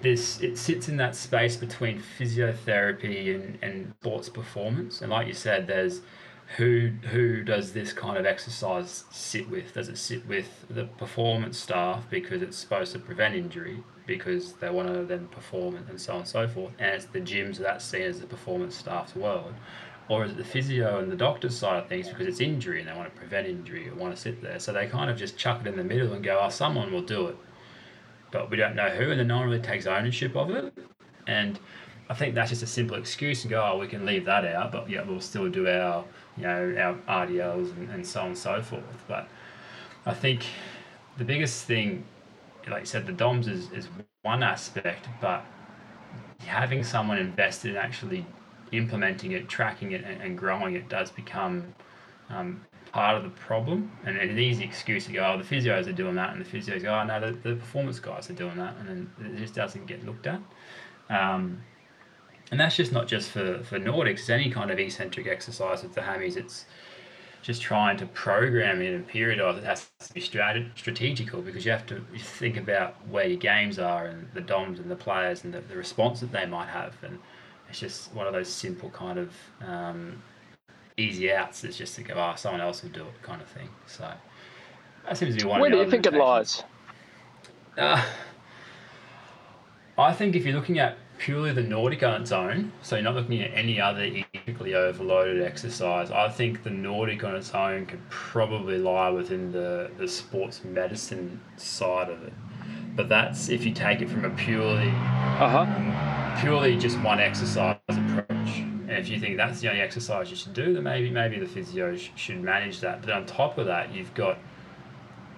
this. 0.00 0.40
It 0.40 0.58
sits 0.58 0.88
in 0.88 0.96
that 0.98 1.14
space 1.16 1.56
between 1.56 2.02
physiotherapy 2.18 3.34
and 3.34 3.58
and 3.62 3.94
sports 4.00 4.28
performance. 4.28 5.00
And 5.00 5.10
like 5.10 5.28
you 5.28 5.34
said, 5.34 5.68
there's 5.68 6.00
who 6.56 6.92
who 7.10 7.42
does 7.42 7.72
this 7.72 7.92
kind 7.92 8.16
of 8.16 8.26
exercise 8.26 9.04
sit 9.10 9.48
with? 9.50 9.74
Does 9.74 9.88
it 9.88 9.98
sit 9.98 10.26
with 10.26 10.66
the 10.68 10.84
performance 10.84 11.58
staff 11.58 12.04
because 12.10 12.42
it's 12.42 12.56
supposed 12.56 12.92
to 12.92 12.98
prevent 12.98 13.34
injury? 13.34 13.82
Because 14.06 14.52
they 14.54 14.70
want 14.70 14.88
to 14.88 15.04
then 15.04 15.26
perform 15.28 15.76
and 15.76 16.00
so 16.00 16.12
on 16.12 16.18
and 16.20 16.28
so 16.28 16.46
forth, 16.46 16.72
and 16.78 16.94
it's 16.94 17.06
the 17.06 17.20
gyms 17.20 17.56
that's 17.58 17.84
seen 17.84 18.02
as 18.02 18.20
the 18.20 18.26
performance 18.26 18.76
staff's 18.76 19.16
world, 19.16 19.54
or 20.08 20.24
is 20.24 20.32
it 20.32 20.36
the 20.36 20.44
physio 20.44 20.98
and 20.98 21.10
the 21.10 21.16
doctor's 21.16 21.56
side 21.56 21.82
of 21.82 21.88
things 21.88 22.08
because 22.08 22.26
it's 22.26 22.40
injury 22.40 22.80
and 22.80 22.88
they 22.88 22.94
want 22.94 23.12
to 23.12 23.18
prevent 23.18 23.46
injury 23.46 23.88
or 23.88 23.94
want 23.94 24.14
to 24.14 24.20
sit 24.20 24.42
there? 24.42 24.58
So 24.58 24.72
they 24.72 24.86
kind 24.86 25.10
of 25.10 25.16
just 25.16 25.38
chuck 25.38 25.60
it 25.62 25.66
in 25.66 25.76
the 25.76 25.84
middle 25.84 26.12
and 26.12 26.22
go, 26.22 26.38
"Oh, 26.42 26.50
someone 26.50 26.92
will 26.92 27.02
do 27.02 27.28
it," 27.28 27.36
but 28.30 28.50
we 28.50 28.56
don't 28.56 28.76
know 28.76 28.90
who, 28.90 29.10
and 29.10 29.18
then 29.18 29.28
no 29.28 29.38
one 29.38 29.48
really 29.48 29.62
takes 29.62 29.86
ownership 29.86 30.36
of 30.36 30.50
it. 30.50 30.76
And 31.26 31.58
I 32.10 32.14
think 32.14 32.34
that's 32.34 32.50
just 32.50 32.62
a 32.62 32.66
simple 32.66 32.96
excuse 32.98 33.44
and 33.44 33.50
go, 33.50 33.64
"Oh, 33.72 33.78
we 33.78 33.88
can 33.88 34.04
leave 34.04 34.26
that 34.26 34.44
out, 34.44 34.70
but 34.72 34.90
yeah, 34.90 35.02
we'll 35.02 35.20
still 35.20 35.48
do 35.48 35.66
our, 35.66 36.04
you 36.36 36.44
know, 36.44 36.96
our 37.08 37.26
RDLs 37.26 37.76
and, 37.76 37.90
and 37.90 38.06
so 38.06 38.20
on 38.20 38.26
and 38.28 38.38
so 38.38 38.62
forth." 38.62 39.04
But 39.08 39.28
I 40.06 40.14
think 40.14 40.44
the 41.16 41.24
biggest 41.24 41.64
thing, 41.64 42.04
like 42.68 42.80
you 42.80 42.86
said, 42.86 43.06
the 43.06 43.12
DOMS 43.12 43.48
is, 43.48 43.70
is 43.72 43.88
one 44.22 44.42
aspect, 44.42 45.08
but 45.20 45.44
having 46.46 46.82
someone 46.84 47.18
invested 47.18 47.72
in 47.72 47.76
actually 47.76 48.26
implementing 48.72 49.32
it, 49.32 49.48
tracking 49.48 49.92
it, 49.92 50.04
and, 50.04 50.20
and 50.20 50.38
growing 50.38 50.74
it 50.74 50.88
does 50.88 51.10
become 51.10 51.74
um, 52.30 52.64
part 52.92 53.16
of 53.16 53.22
the 53.22 53.30
problem. 53.30 53.90
And 54.04 54.16
an 54.16 54.38
easy 54.38 54.64
excuse 54.64 55.06
to 55.06 55.12
go, 55.12 55.34
oh, 55.34 55.38
the 55.38 55.44
physios 55.44 55.86
are 55.86 55.92
doing 55.92 56.14
that, 56.16 56.34
and 56.34 56.44
the 56.44 56.48
physios 56.48 56.82
go, 56.82 56.94
oh, 56.94 57.04
no, 57.04 57.20
the, 57.20 57.32
the 57.32 57.56
performance 57.56 57.98
guys 58.00 58.28
are 58.30 58.34
doing 58.34 58.56
that, 58.56 58.74
and 58.78 58.88
then 58.88 59.34
it 59.34 59.38
just 59.38 59.54
doesn't 59.54 59.86
get 59.86 60.04
looked 60.04 60.26
at. 60.26 60.40
Um, 61.10 61.62
and 62.50 62.60
that's 62.60 62.76
just 62.76 62.92
not 62.92 63.08
just 63.08 63.30
for, 63.30 63.62
for 63.64 63.78
Nordics, 63.78 64.20
it's 64.20 64.30
any 64.30 64.50
kind 64.50 64.70
of 64.70 64.78
eccentric 64.78 65.26
exercise 65.26 65.82
with 65.82 65.94
the 65.94 66.02
hammies. 66.02 66.36
It's 66.36 66.66
just 67.42 67.60
trying 67.60 67.96
to 67.98 68.06
program 68.06 68.80
it 68.80 68.94
and 68.94 69.08
periodize 69.08 69.58
it 69.58 69.64
has 69.64 69.90
to 70.00 70.14
be 70.14 70.20
strat- 70.20 70.70
strategical 70.76 71.42
because 71.42 71.64
you 71.64 71.70
have 71.70 71.86
to 71.86 72.02
think 72.18 72.56
about 72.56 72.96
where 73.08 73.26
your 73.26 73.38
games 73.38 73.78
are 73.78 74.06
and 74.06 74.28
the 74.32 74.40
DOMs 74.40 74.78
and 74.78 74.90
the 74.90 74.96
players 74.96 75.44
and 75.44 75.52
the, 75.52 75.60
the 75.60 75.76
response 75.76 76.20
that 76.20 76.32
they 76.32 76.46
might 76.46 76.68
have. 76.68 76.94
And 77.02 77.18
it's 77.68 77.80
just 77.80 78.12
one 78.14 78.26
of 78.26 78.32
those 78.32 78.48
simple 78.48 78.88
kind 78.90 79.18
of 79.18 79.32
um, 79.66 80.22
easy 80.96 81.32
outs. 81.32 81.64
It's 81.64 81.76
just 81.76 81.96
to 81.96 82.02
go, 82.02 82.14
oh, 82.14 82.34
someone 82.36 82.60
else 82.60 82.82
will 82.82 82.90
do 82.90 83.02
it 83.02 83.22
kind 83.22 83.42
of 83.42 83.48
thing. 83.48 83.68
So 83.86 84.10
that 85.06 85.16
seems 85.16 85.36
to 85.36 85.42
be 85.42 85.48
one 85.48 85.60
Where 85.60 85.68
of 85.68 85.78
the 85.78 85.84
do 85.84 85.84
you 85.84 85.90
think 85.90 86.06
it 86.06 86.14
lies? 86.14 86.62
Uh, 87.76 88.02
I 89.98 90.12
think 90.12 90.34
if 90.34 90.44
you're 90.44 90.54
looking 90.54 90.78
at 90.78 90.96
purely 91.24 91.52
the 91.52 91.62
Nordic 91.62 92.02
on 92.02 92.20
its 92.20 92.32
own, 92.32 92.70
so 92.82 92.96
you're 92.96 93.02
not 93.02 93.14
looking 93.14 93.40
at 93.40 93.50
any 93.54 93.80
other 93.80 94.04
equally 94.46 94.74
overloaded 94.74 95.40
exercise, 95.40 96.10
I 96.10 96.28
think 96.28 96.62
the 96.62 96.68
Nordic 96.68 97.24
on 97.24 97.34
its 97.34 97.54
own 97.54 97.86
could 97.86 98.06
probably 98.10 98.76
lie 98.76 99.08
within 99.08 99.50
the, 99.50 99.90
the 99.96 100.06
sports 100.06 100.62
medicine 100.64 101.40
side 101.56 102.10
of 102.10 102.22
it. 102.24 102.34
But 102.94 103.08
that's 103.08 103.48
if 103.48 103.64
you 103.64 103.72
take 103.72 104.02
it 104.02 104.10
from 104.10 104.26
a 104.26 104.30
purely 104.30 104.88
Uh 104.88 105.48
huh. 105.64 106.40
purely 106.42 106.76
just 106.76 107.00
one 107.00 107.20
exercise 107.20 107.78
approach. 107.88 108.58
And 108.86 108.90
if 108.90 109.08
you 109.08 109.18
think 109.18 109.38
that's 109.38 109.60
the 109.62 109.68
only 109.70 109.80
exercise 109.80 110.28
you 110.28 110.36
should 110.36 110.52
do, 110.52 110.74
then 110.74 110.82
maybe 110.82 111.08
maybe 111.08 111.38
the 111.38 111.46
physio 111.46 111.96
sh- 111.96 112.10
should 112.16 112.42
manage 112.42 112.80
that. 112.80 113.00
But 113.00 113.10
on 113.12 113.24
top 113.24 113.56
of 113.56 113.64
that, 113.64 113.94
you've 113.94 114.12
got 114.12 114.36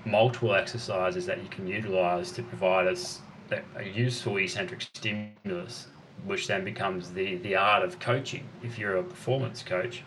multiple 0.04 0.52
exercises 0.54 1.26
that 1.26 1.42
you 1.42 1.48
can 1.48 1.66
utilize 1.68 2.32
to 2.32 2.42
provide 2.42 2.86
us 2.88 3.20
a, 3.52 3.84
useful 3.84 4.36
eccentric 4.38 4.82
stimulus, 4.82 5.88
which 6.24 6.46
then 6.46 6.64
becomes 6.64 7.12
the 7.12 7.36
the 7.36 7.56
art 7.56 7.84
of 7.84 7.98
coaching. 7.98 8.44
If 8.62 8.78
you're 8.78 8.96
a 8.96 9.02
performance 9.02 9.62
coach, 9.62 10.02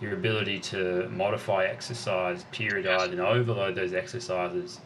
your 0.00 0.14
ability 0.14 0.58
to 0.60 1.08
modify 1.10 1.64
exercise, 1.64 2.44
periodize, 2.52 3.10
and 3.10 3.20
overload 3.20 3.74
those 3.74 3.92
exercises 3.92 4.80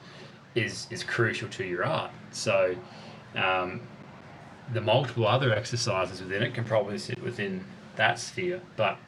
is 0.54 0.86
is 0.90 1.02
crucial 1.02 1.48
to 1.50 1.64
your 1.64 1.84
art. 1.84 2.10
So. 2.30 2.74
Um, 3.34 3.82
the 4.72 4.80
multiple 4.80 5.26
other 5.26 5.52
exercises 5.54 6.20
within 6.20 6.42
it 6.42 6.54
can 6.54 6.64
probably 6.64 6.98
sit 6.98 7.22
within 7.22 7.64
that 7.96 8.18
sphere. 8.18 8.60
But 8.76 8.98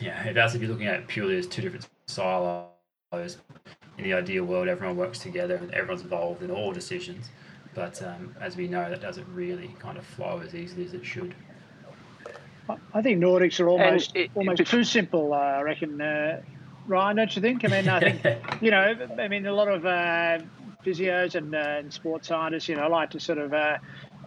yeah, 0.00 0.32
that's 0.32 0.54
if 0.54 0.62
you're 0.62 0.70
looking 0.70 0.86
at 0.86 1.00
it 1.00 1.08
purely 1.08 1.36
as 1.38 1.46
two 1.46 1.62
different 1.62 1.86
silos, 2.06 2.68
in 3.12 4.04
the 4.04 4.12
ideal 4.14 4.44
world, 4.44 4.68
everyone 4.68 4.96
works 4.96 5.18
together 5.18 5.56
and 5.56 5.72
everyone's 5.72 6.02
involved 6.02 6.42
in 6.42 6.50
all 6.50 6.72
decisions. 6.72 7.30
But 7.74 8.02
um, 8.02 8.34
as 8.40 8.56
we 8.56 8.66
know, 8.68 8.88
that 8.88 9.00
doesn't 9.00 9.26
really 9.34 9.70
kind 9.78 9.98
of 9.98 10.04
flow 10.04 10.40
as 10.44 10.54
easily 10.54 10.84
as 10.84 10.94
it 10.94 11.04
should. 11.04 11.34
I- 12.68 12.76
I 12.94 13.02
think 13.02 13.22
Nordics 13.22 13.60
are 13.60 13.68
almost 13.68 14.16
it- 14.16 14.30
almost 14.34 14.60
it- 14.60 14.66
too 14.66 14.84
simple. 14.84 15.32
Uh, 15.32 15.36
I 15.36 15.60
reckon, 15.62 16.00
uh, 16.00 16.40
Ryan, 16.86 17.16
don't 17.16 17.36
you 17.36 17.42
think? 17.42 17.64
I 17.64 17.68
mean, 17.68 17.88
I 17.88 18.00
think 18.00 18.22
you 18.62 18.70
know, 18.70 18.96
I 19.18 19.28
mean, 19.28 19.46
a 19.46 19.52
lot 19.52 19.68
of 19.68 19.86
uh, 19.86 20.38
physios 20.84 21.34
and, 21.34 21.54
uh, 21.54 21.58
and 21.58 21.92
sports 21.92 22.28
scientists, 22.28 22.68
you 22.68 22.76
know, 22.76 22.88
like 22.88 23.10
to 23.10 23.20
sort 23.20 23.38
of 23.38 23.52
uh, 23.52 23.78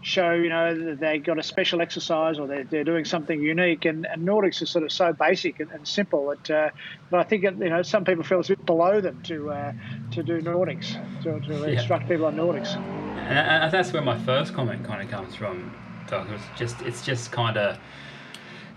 show, 0.02 0.32
you 0.32 0.50
know, 0.50 0.74
that 0.86 1.00
they 1.00 1.20
got 1.20 1.38
a 1.38 1.44
special 1.44 1.82
exercise 1.82 2.40
or 2.40 2.48
they're, 2.48 2.64
they're 2.64 2.84
doing 2.84 3.06
something 3.06 3.40
unique. 3.40 3.86
And, 3.86 4.08
and 4.12 4.28
Nordics 4.28 4.62
is 4.62 4.70
sort 4.72 4.84
of 4.84 4.92
so 4.92 5.14
basic 5.14 5.60
and, 5.60 5.70
and 5.72 5.88
simple 5.88 6.30
that, 6.30 6.50
uh, 6.50 6.70
but 7.10 7.20
I 7.20 7.24
think 7.24 7.44
it, 7.44 7.56
you 7.60 7.70
know 7.70 7.82
some 7.84 8.04
people 8.04 8.24
feel 8.24 8.40
it's 8.40 8.50
a 8.50 8.56
bit 8.56 8.66
below 8.66 9.00
them 9.00 9.22
to 9.24 9.52
uh, 9.52 9.72
to 10.12 10.24
do 10.24 10.42
Nordics 10.42 10.96
to, 11.24 11.40
to 11.40 11.54
Yeah. 11.54 11.78
instruct 11.78 12.08
people 12.10 12.26
on 12.26 12.36
Nordics. 12.36 12.76
And, 12.76 13.64
and 13.64 13.72
that's 13.72 13.94
where 13.94 14.02
my 14.02 14.18
first 14.20 14.54
comment 14.54 14.84
kind 14.86 15.02
of 15.02 15.10
comes 15.10 15.36
from, 15.36 15.72
Doug. 16.08 16.28
It's 16.32 16.44
just 16.60 16.82
it's 16.82 17.06
just 17.06 17.32
kind 17.32 17.58
of 17.58 17.78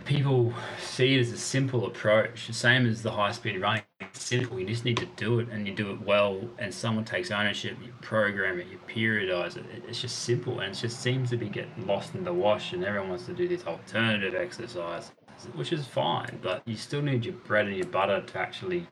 people 0.05 0.53
see 0.81 1.17
it 1.17 1.21
as 1.21 1.33
a 1.33 1.39
simple 1.39 1.87
approach, 1.87 2.47
the 2.47 2.53
same 2.53 2.87
as 2.87 3.03
the 3.03 3.11
high 3.11 3.33
speed 3.33 3.61
running. 3.61 3.83
It's 4.01 4.23
simple. 4.23 4.59
You 4.61 4.67
just 4.67 4.85
need 4.85 4.97
to 4.99 5.07
do 5.17 5.41
it, 5.41 5.49
and 5.49 5.67
you 5.67 5.75
do 5.75 5.91
it 5.91 6.01
well, 6.03 6.41
and 6.59 6.73
someone 6.73 7.05
takes 7.05 7.31
ownership. 7.31 7.77
You 7.83 7.93
program 8.01 8.61
it, 8.61 8.67
you 8.69 8.79
periodize 8.89 9.57
it. 9.57 9.65
It- 9.75 9.85
It's 9.89 10.01
just 10.01 10.21
simple, 10.21 10.61
and 10.61 10.73
it 10.75 10.79
just 10.79 11.01
seems 11.01 11.31
to 11.31 11.37
be 11.37 11.49
getting 11.49 11.87
lost 11.87 12.15
in 12.15 12.25
the 12.25 12.33
wash. 12.33 12.73
And 12.73 12.85
everyone 12.85 13.11
wants 13.11 13.27
to 13.27 13.33
do 13.33 13.49
this 13.49 13.67
alternative 13.67 14.35
exercise, 14.35 15.11
which 15.55 15.73
is 15.73 15.87
fine, 15.87 16.39
but 16.43 16.63
you 16.67 16.77
still 16.77 17.03
need 17.03 17.25
your 17.25 17.35
bread 17.35 17.67
and 17.67 17.77
your 17.77 17.87
butter 17.87 18.21
to 18.21 18.39
actually 18.39 18.87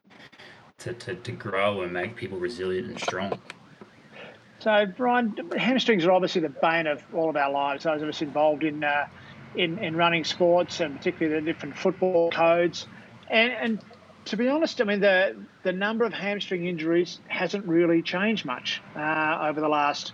to, 0.78 0.92
to, 0.94 1.14
to 1.14 1.32
grow 1.32 1.82
and 1.82 1.92
make 1.92 2.16
people 2.16 2.38
resilient 2.38 2.88
and 2.88 2.98
strong. 2.98 3.38
So, 4.58 4.86
Brian, 4.96 5.36
hamstrings 5.56 6.04
are 6.04 6.10
obviously 6.12 6.40
the 6.40 6.48
bane 6.48 6.86
of 6.88 7.02
all 7.14 7.28
of 7.30 7.36
our 7.36 7.50
lives. 7.50 7.84
Those 7.84 8.02
of 8.02 8.08
us 8.08 8.20
involved 8.22 8.64
in 8.64 8.82
uh, 8.82 9.06
in, 9.54 9.78
in 9.78 9.96
running 9.96 10.24
sports 10.24 10.80
and 10.80 10.96
particularly 10.96 11.40
the 11.40 11.44
different 11.44 11.76
football 11.76 12.30
codes. 12.30 12.86
And, 13.30 13.52
and 13.52 13.80
to 14.26 14.36
be 14.36 14.48
honest, 14.48 14.80
I 14.80 14.84
mean 14.84 15.00
the 15.00 15.36
the 15.62 15.72
number 15.72 16.04
of 16.04 16.12
hamstring 16.12 16.66
injuries 16.66 17.18
hasn't 17.28 17.66
really 17.66 18.02
changed 18.02 18.44
much 18.44 18.80
uh, 18.96 19.38
over 19.42 19.60
the 19.60 19.68
last 19.68 20.12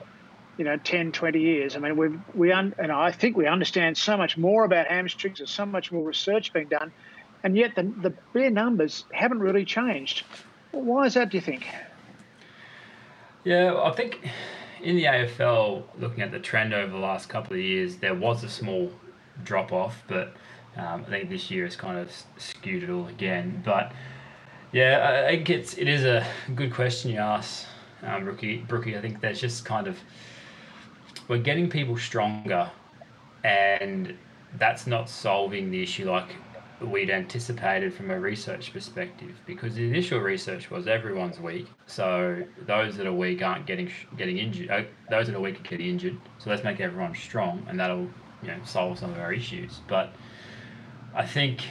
you 0.57 0.65
know 0.65 0.77
10, 0.77 1.13
20 1.13 1.41
years. 1.41 1.77
I 1.77 1.79
mean 1.81 1.97
we've 1.97 2.21
we 2.35 2.53
un, 2.53 2.75
and 2.79 2.91
I 2.91 3.13
think 3.13 3.37
we 3.37 3.47
understand 3.47 3.97
so 3.97 4.17
much 4.17 4.37
more 4.37 4.65
about 4.65 4.87
hamstrings. 4.87 5.39
There's 5.39 5.51
so 5.51 5.67
much 5.67 5.93
more 5.93 6.03
research 6.03 6.53
being 6.53 6.69
done, 6.69 6.93
and 7.43 7.57
yet 7.57 7.75
the 7.75 7.83
the 7.83 8.15
bare 8.33 8.51
numbers 8.51 9.05
haven't 9.13 9.41
really 9.41 9.65
changed. 9.65 10.25
Why 10.71 11.07
is 11.07 11.15
that? 11.15 11.31
Do 11.31 11.37
you 11.37 11.43
think? 11.43 11.67
Yeah, 13.45 13.81
I 13.83 13.93
think 13.93 14.21
in 14.83 14.97
the 14.97 15.05
AFL, 15.05 15.85
looking 15.99 16.23
at 16.23 16.33
the 16.33 16.39
trend 16.39 16.75
over 16.75 16.91
the 16.91 16.99
last 16.99 17.29
couple 17.29 17.55
of 17.55 17.63
years, 17.63 17.97
there 17.97 18.15
was 18.15 18.45
a 18.45 18.49
small 18.49 18.93
drop 19.45 19.73
off, 19.73 20.03
but 20.09 20.35
um, 20.77 21.05
I 21.07 21.11
think 21.11 21.31
this 21.31 21.51
year 21.51 21.67
it's 21.67 21.77
kind 21.77 21.99
of 21.99 22.11
skewed 22.37 22.83
it 22.83 22.91
all 22.91 23.07
again. 23.09 23.63
But 23.65 23.93
yeah, 24.73 25.25
I 25.27 25.31
think 25.31 25.51
it's 25.51 25.77
it 25.77 25.89
is 25.89 26.05
a 26.05 26.27
good 26.55 26.73
question 26.73 27.11
you 27.11 27.19
ask, 27.19 27.67
um, 28.03 28.25
Rookie. 28.25 28.59
Brookie, 28.59 28.97
I 28.97 29.01
think 29.01 29.21
there's 29.21 29.41
just 29.41 29.65
kind 29.65 29.87
of 29.87 29.99
we're 31.27 31.39
getting 31.39 31.69
people 31.69 31.97
stronger, 31.97 32.71
and 33.45 34.17
that's 34.59 34.87
not 34.87 35.09
solving 35.09 35.71
the 35.71 35.83
issue 35.83 36.11
like 36.11 36.37
we'd 36.81 37.11
anticipated 37.11 37.93
from 37.93 38.11
a 38.11 38.19
research 38.19 38.73
perspective 38.73 39.35
because 39.47 39.75
the 39.75 39.85
initial 39.85 40.21
research 40.21 40.71
was 40.71 40.87
everyone's 40.87 41.41
weak 41.41 41.67
so 41.87 42.41
those 42.67 42.97
that 42.97 43.07
are 43.07 43.13
weak 43.13 43.43
aren't 43.43 43.67
getting 43.67 43.91
getting 44.17 44.39
injured 44.39 44.71
uh, 44.71 44.83
those 45.11 45.27
that 45.27 45.35
are 45.35 45.41
weak 45.41 45.59
are 45.59 45.65
getting 45.65 45.89
injured 45.89 46.17
so 46.39 46.49
let's 46.51 46.63
make 46.63 46.79
everyone 46.81 47.13
strong 47.15 47.65
and 47.69 47.81
that'll 47.81 48.09
you 48.43 48.49
know 48.49 48.57
solve 48.65 48.99
some 48.99 49.11
of 49.11 49.19
our 49.19 49.33
issues 49.33 49.81
but 49.89 50.13
i 51.15 51.25
think 51.25 51.65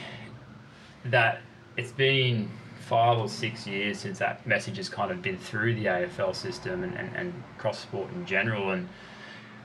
that 1.04 1.40
it's 1.76 1.92
been 1.92 2.50
five 2.88 3.18
or 3.18 3.28
six 3.28 3.66
years 3.66 3.98
since 3.98 4.18
that 4.18 4.46
message 4.46 4.78
has 4.78 4.88
kind 4.88 5.10
of 5.10 5.20
been 5.20 5.36
through 5.36 5.74
the 5.74 5.84
AFL 5.84 6.34
system 6.34 6.82
and, 6.82 6.94
and, 6.94 7.14
and 7.14 7.44
cross 7.58 7.78
sport 7.78 8.10
in 8.12 8.24
general, 8.24 8.70
and 8.70 8.88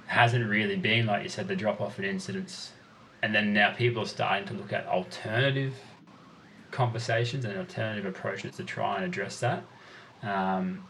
hasn't 0.07 0.45
really 0.47 0.75
been 0.75 1.05
like 1.05 1.23
you 1.23 1.29
said 1.29 1.47
the 1.47 1.55
drop 1.55 1.79
off 1.79 1.97
in 1.99 2.05
incidents. 2.05 2.73
And 3.21 3.33
then 3.33 3.53
now 3.53 3.71
people 3.71 4.03
are 4.03 4.07
starting 4.07 4.45
to 4.49 4.53
look 4.53 4.73
at 4.73 4.85
alternative 4.87 5.73
conversations 6.71 7.45
and 7.45 7.57
alternative 7.57 8.05
approaches 8.05 8.57
to 8.57 8.63
try 8.65 8.97
and 8.97 9.05
address 9.05 9.39
that. 9.39 9.63
Um, 10.21 10.83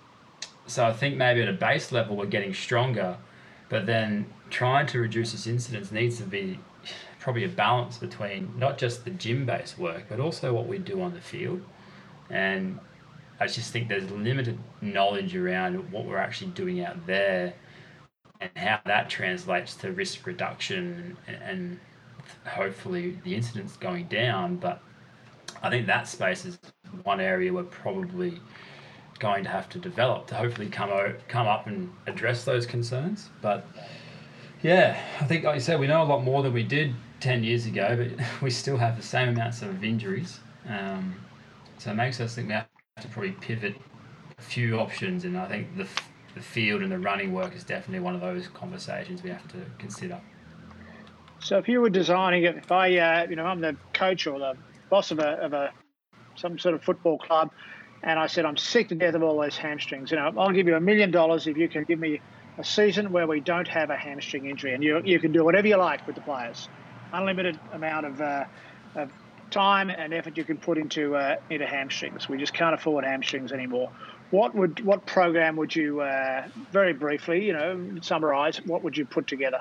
so 0.65 0.85
I 0.85 0.93
think 0.93 1.15
maybe 1.15 1.43
at 1.43 1.49
a 1.49 1.53
base 1.53 1.91
level 1.91 2.15
we're 2.15 2.25
getting 2.25 2.55
stronger, 2.55 3.17
but 3.69 3.85
then 3.85 4.25
trying 4.49 4.85
to 4.87 4.99
reduce 4.99 5.31
this 5.31 5.47
incidence 5.47 5.91
needs 5.91 6.17
to 6.17 6.23
be 6.23 6.59
probably 7.19 7.45
a 7.45 7.49
balance 7.49 7.97
between 7.97 8.53
not 8.57 8.77
just 8.77 9.05
the 9.05 9.11
gym 9.11 9.45
based 9.45 9.77
work, 9.77 10.03
but 10.09 10.19
also 10.19 10.53
what 10.53 10.67
we 10.67 10.77
do 10.77 11.01
on 11.01 11.13
the 11.13 11.21
field. 11.21 11.61
And 12.29 12.79
I 13.39 13.47
just 13.47 13.71
think 13.71 13.87
there's 13.87 14.09
limited 14.11 14.59
knowledge 14.81 15.35
around 15.35 15.91
what 15.91 16.05
we're 16.05 16.17
actually 16.17 16.51
doing 16.51 16.83
out 16.83 17.05
there 17.07 17.53
and 18.41 18.51
how 18.55 18.79
that 18.85 19.09
translates 19.09 19.75
to 19.77 19.91
risk 19.91 20.25
reduction 20.25 21.17
and, 21.27 21.37
and 21.41 21.79
hopefully 22.45 23.17
the 23.23 23.35
incidents 23.35 23.77
going 23.77 24.05
down. 24.07 24.57
But 24.57 24.81
I 25.61 25.69
think 25.69 25.87
that 25.87 26.07
space 26.07 26.45
is 26.45 26.59
one 27.03 27.19
area 27.21 27.53
we're 27.53 27.63
probably 27.63 28.39
going 29.19 29.43
to 29.43 29.49
have 29.49 29.69
to 29.69 29.79
develop 29.79 30.27
to 30.27 30.35
hopefully 30.35 30.67
come 30.69 30.89
o- 30.89 31.15
come 31.27 31.47
up 31.47 31.67
and 31.67 31.91
address 32.07 32.43
those 32.43 32.65
concerns. 32.65 33.29
But 33.41 33.65
yeah, 34.61 34.99
I 35.19 35.25
think 35.25 35.43
like 35.43 35.55
you 35.55 35.61
said, 35.61 35.79
we 35.79 35.87
know 35.87 36.03
a 36.03 36.05
lot 36.05 36.23
more 36.23 36.43
than 36.43 36.53
we 36.53 36.63
did 36.63 36.93
ten 37.19 37.43
years 37.43 37.65
ago, 37.65 37.95
but 37.95 38.25
we 38.41 38.49
still 38.49 38.77
have 38.77 38.97
the 38.97 39.03
same 39.03 39.29
amounts 39.29 39.61
of 39.61 39.83
injuries. 39.83 40.39
Um, 40.67 41.15
so 41.77 41.91
it 41.91 41.95
makes 41.95 42.19
us 42.19 42.35
think 42.35 42.47
we 42.47 42.53
have 42.53 42.67
to 43.01 43.07
probably 43.09 43.31
pivot 43.33 43.75
a 44.37 44.41
few 44.41 44.79
options, 44.79 45.25
and 45.25 45.37
I 45.37 45.47
think 45.47 45.77
the 45.77 45.87
the 46.35 46.41
field 46.41 46.81
and 46.81 46.91
the 46.91 46.97
running 46.97 47.31
work 47.31 47.55
is 47.55 47.63
definitely 47.63 47.99
one 47.99 48.15
of 48.15 48.21
those 48.21 48.47
conversations 48.47 49.21
we 49.21 49.29
have 49.29 49.47
to 49.49 49.57
consider. 49.77 50.19
So 51.39 51.57
if 51.57 51.67
you 51.67 51.81
were 51.81 51.89
designing 51.89 52.43
it, 52.43 52.55
if 52.55 52.71
I, 52.71 52.97
uh, 52.97 53.27
you 53.29 53.35
know, 53.35 53.45
I'm 53.45 53.59
the 53.59 53.75
coach 53.93 54.27
or 54.27 54.39
the 54.39 54.55
boss 54.89 55.11
of 55.11 55.19
a, 55.19 55.31
of 55.43 55.53
a 55.53 55.71
some 56.35 56.57
sort 56.57 56.73
of 56.73 56.83
football 56.83 57.17
club, 57.17 57.51
and 58.03 58.19
I 58.19 58.27
said 58.27 58.45
I'm 58.45 58.57
sick 58.57 58.89
to 58.89 58.95
death 58.95 59.15
of 59.15 59.23
all 59.23 59.41
those 59.41 59.57
hamstrings. 59.57 60.11
You 60.11 60.17
know, 60.17 60.31
I'll 60.37 60.51
give 60.51 60.67
you 60.67 60.75
a 60.75 60.81
million 60.81 61.11
dollars 61.11 61.47
if 61.47 61.57
you 61.57 61.69
can 61.69 61.85
give 61.87 61.99
me 61.99 62.21
a 62.59 62.63
season 62.63 63.11
where 63.11 63.27
we 63.27 63.39
don't 63.41 63.67
have 63.67 63.89
a 63.89 63.97
hamstring 63.97 64.45
injury, 64.45 64.73
and 64.73 64.83
you 64.83 65.01
you 65.03 65.19
can 65.19 65.31
do 65.31 65.43
whatever 65.43 65.67
you 65.67 65.77
like 65.77 66.05
with 66.05 66.15
the 66.15 66.21
players, 66.21 66.69
unlimited 67.11 67.59
amount 67.73 68.05
of 68.05 68.21
uh, 68.21 68.45
of 68.95 69.11
time 69.51 69.89
and 69.89 70.13
effort 70.13 70.35
you 70.37 70.45
can 70.45 70.57
put 70.59 70.77
into 70.77 71.15
uh, 71.15 71.35
into 71.49 71.65
hamstrings. 71.65 72.27
We 72.29 72.37
just 72.37 72.53
can't 72.53 72.75
afford 72.75 73.05
hamstrings 73.05 73.51
anymore. 73.51 73.89
What 74.29 74.55
would 74.55 74.83
what 74.83 75.05
program 75.05 75.55
would 75.57 75.75
you 75.75 76.01
uh, 76.01 76.41
very 76.71 76.93
briefly, 76.93 77.45
you 77.45 77.53
know, 77.53 77.87
summarize? 78.01 78.57
What 78.65 78.83
would 78.83 78.97
you 78.97 79.05
put 79.05 79.27
together? 79.27 79.59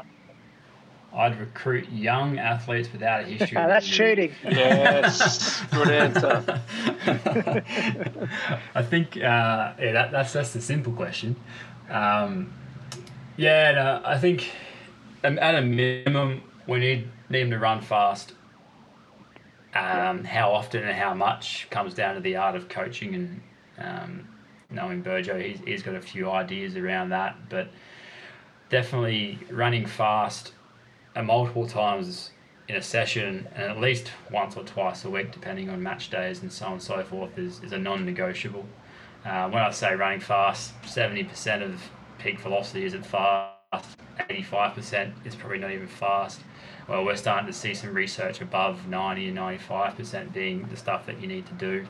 I'd 1.14 1.38
recruit 1.38 1.90
young 1.90 2.38
athletes 2.38 2.90
without 2.90 3.24
a 3.24 3.24
history. 3.24 3.56
of 3.58 3.68
That's 3.68 3.86
injury. 3.86 4.16
cheating. 4.16 4.32
Yes, 4.44 5.62
good 5.70 5.90
answer. 5.90 6.62
I 8.74 8.82
think 8.82 9.16
uh, 9.18 9.74
yeah, 9.78 9.92
that, 9.92 10.10
that's 10.10 10.32
that's 10.32 10.52
the 10.52 10.60
simple 10.60 10.92
question. 10.92 11.36
Um, 11.90 12.52
yeah, 13.36 13.72
no, 13.72 14.02
I 14.04 14.18
think 14.18 14.50
um, 15.24 15.38
at 15.38 15.54
a 15.54 15.62
minimum 15.62 16.42
we 16.66 16.78
need 16.78 17.08
need 17.28 17.42
them 17.42 17.50
to 17.50 17.58
run 17.58 17.82
fast. 17.82 18.32
Um, 19.74 20.24
how 20.24 20.52
often 20.52 20.82
and 20.82 20.96
how 20.96 21.14
much 21.14 21.66
comes 21.70 21.94
down 21.94 22.14
to 22.14 22.20
the 22.20 22.36
art 22.36 22.56
of 22.56 22.68
coaching 22.68 23.14
and 23.14 23.40
um, 23.78 24.28
knowing 24.70 25.00
Burgo. 25.02 25.38
He's, 25.38 25.60
he's 25.64 25.82
got 25.82 25.94
a 25.94 26.00
few 26.00 26.30
ideas 26.30 26.76
around 26.76 27.08
that, 27.10 27.36
but 27.48 27.70
definitely 28.68 29.38
running 29.50 29.86
fast 29.86 30.52
uh, 31.14 31.22
multiple 31.22 31.66
times 31.66 32.30
in 32.68 32.76
a 32.76 32.82
session 32.82 33.46
and 33.54 33.64
at 33.64 33.78
least 33.78 34.10
once 34.30 34.56
or 34.56 34.64
twice 34.64 35.04
a 35.04 35.10
week, 35.10 35.32
depending 35.32 35.68
on 35.68 35.82
match 35.82 36.10
days 36.10 36.42
and 36.42 36.50
so 36.50 36.66
on 36.66 36.72
and 36.72 36.82
so 36.82 37.02
forth, 37.02 37.36
is, 37.38 37.60
is 37.62 37.72
a 37.72 37.78
non 37.78 38.04
negotiable. 38.04 38.64
Uh, 39.24 39.48
when 39.48 39.62
I 39.62 39.70
say 39.70 39.94
running 39.94 40.20
fast, 40.20 40.72
70% 40.82 41.62
of 41.62 41.80
peak 42.18 42.40
velocity 42.40 42.84
isn't 42.84 43.04
fast, 43.04 43.96
85% 44.18 45.26
is 45.26 45.34
probably 45.34 45.58
not 45.58 45.70
even 45.70 45.86
fast. 45.86 46.40
Well, 46.88 47.04
we're 47.04 47.16
starting 47.16 47.46
to 47.46 47.52
see 47.52 47.74
some 47.74 47.94
research 47.94 48.40
above 48.40 48.88
90 48.88 49.28
and 49.28 49.38
95% 49.38 50.32
being 50.32 50.66
the 50.68 50.76
stuff 50.76 51.06
that 51.06 51.20
you 51.20 51.28
need 51.28 51.46
to 51.46 51.52
do. 51.54 51.86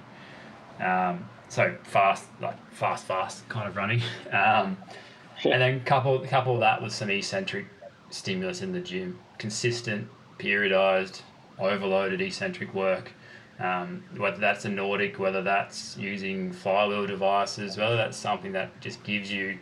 Um, 0.85 1.29
so 1.49 1.77
fast, 1.85 2.27
like 2.41 2.57
fast, 2.73 3.07
fast 3.07 3.49
kind 3.49 3.69
of 3.69 3.77
running. 3.77 4.03
Um, 4.33 4.77
and 5.45 5.61
then 5.61 5.81
couple 5.81 6.19
couple 6.21 6.59
that 6.61 6.81
with 6.81 6.93
some 6.93 7.11
eccentric 7.11 7.67
stimulus 8.13 8.63
in 8.63 8.73
the 8.73 8.81
gym, 8.81 9.19
consistent, 9.39 10.09
periodized, 10.39 11.23
overloaded 11.59 12.21
eccentric 12.21 12.75
work. 12.75 13.13
Um, 13.59 14.03
whether 14.17 14.39
that's 14.39 14.65
a 14.65 14.69
Nordic, 14.69 15.19
whether 15.19 15.43
that's 15.43 15.97
using 15.97 16.53
flywheel 16.53 17.07
devices, 17.07 17.77
whether 17.77 17.97
that's 17.97 18.17
something 18.17 18.53
that 18.53 18.81
just 18.81 19.03
gives 19.05 19.31
you, 19.31 19.59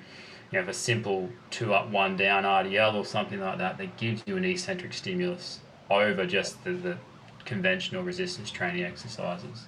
you 0.52 0.62
know, 0.62 0.68
a 0.68 0.72
simple 0.72 1.28
two 1.50 1.74
up, 1.74 1.90
one 1.90 2.16
down 2.16 2.44
RDL 2.44 2.94
or 2.94 3.04
something 3.04 3.40
like 3.40 3.58
that, 3.58 3.76
that 3.78 3.96
gives 3.96 4.22
you 4.26 4.36
an 4.36 4.44
eccentric 4.44 4.92
stimulus 4.92 5.60
over 5.90 6.24
just 6.24 6.62
the, 6.64 6.72
the 6.72 6.98
conventional 7.44 8.02
resistance 8.02 8.50
training 8.50 8.84
exercises. 8.84 9.66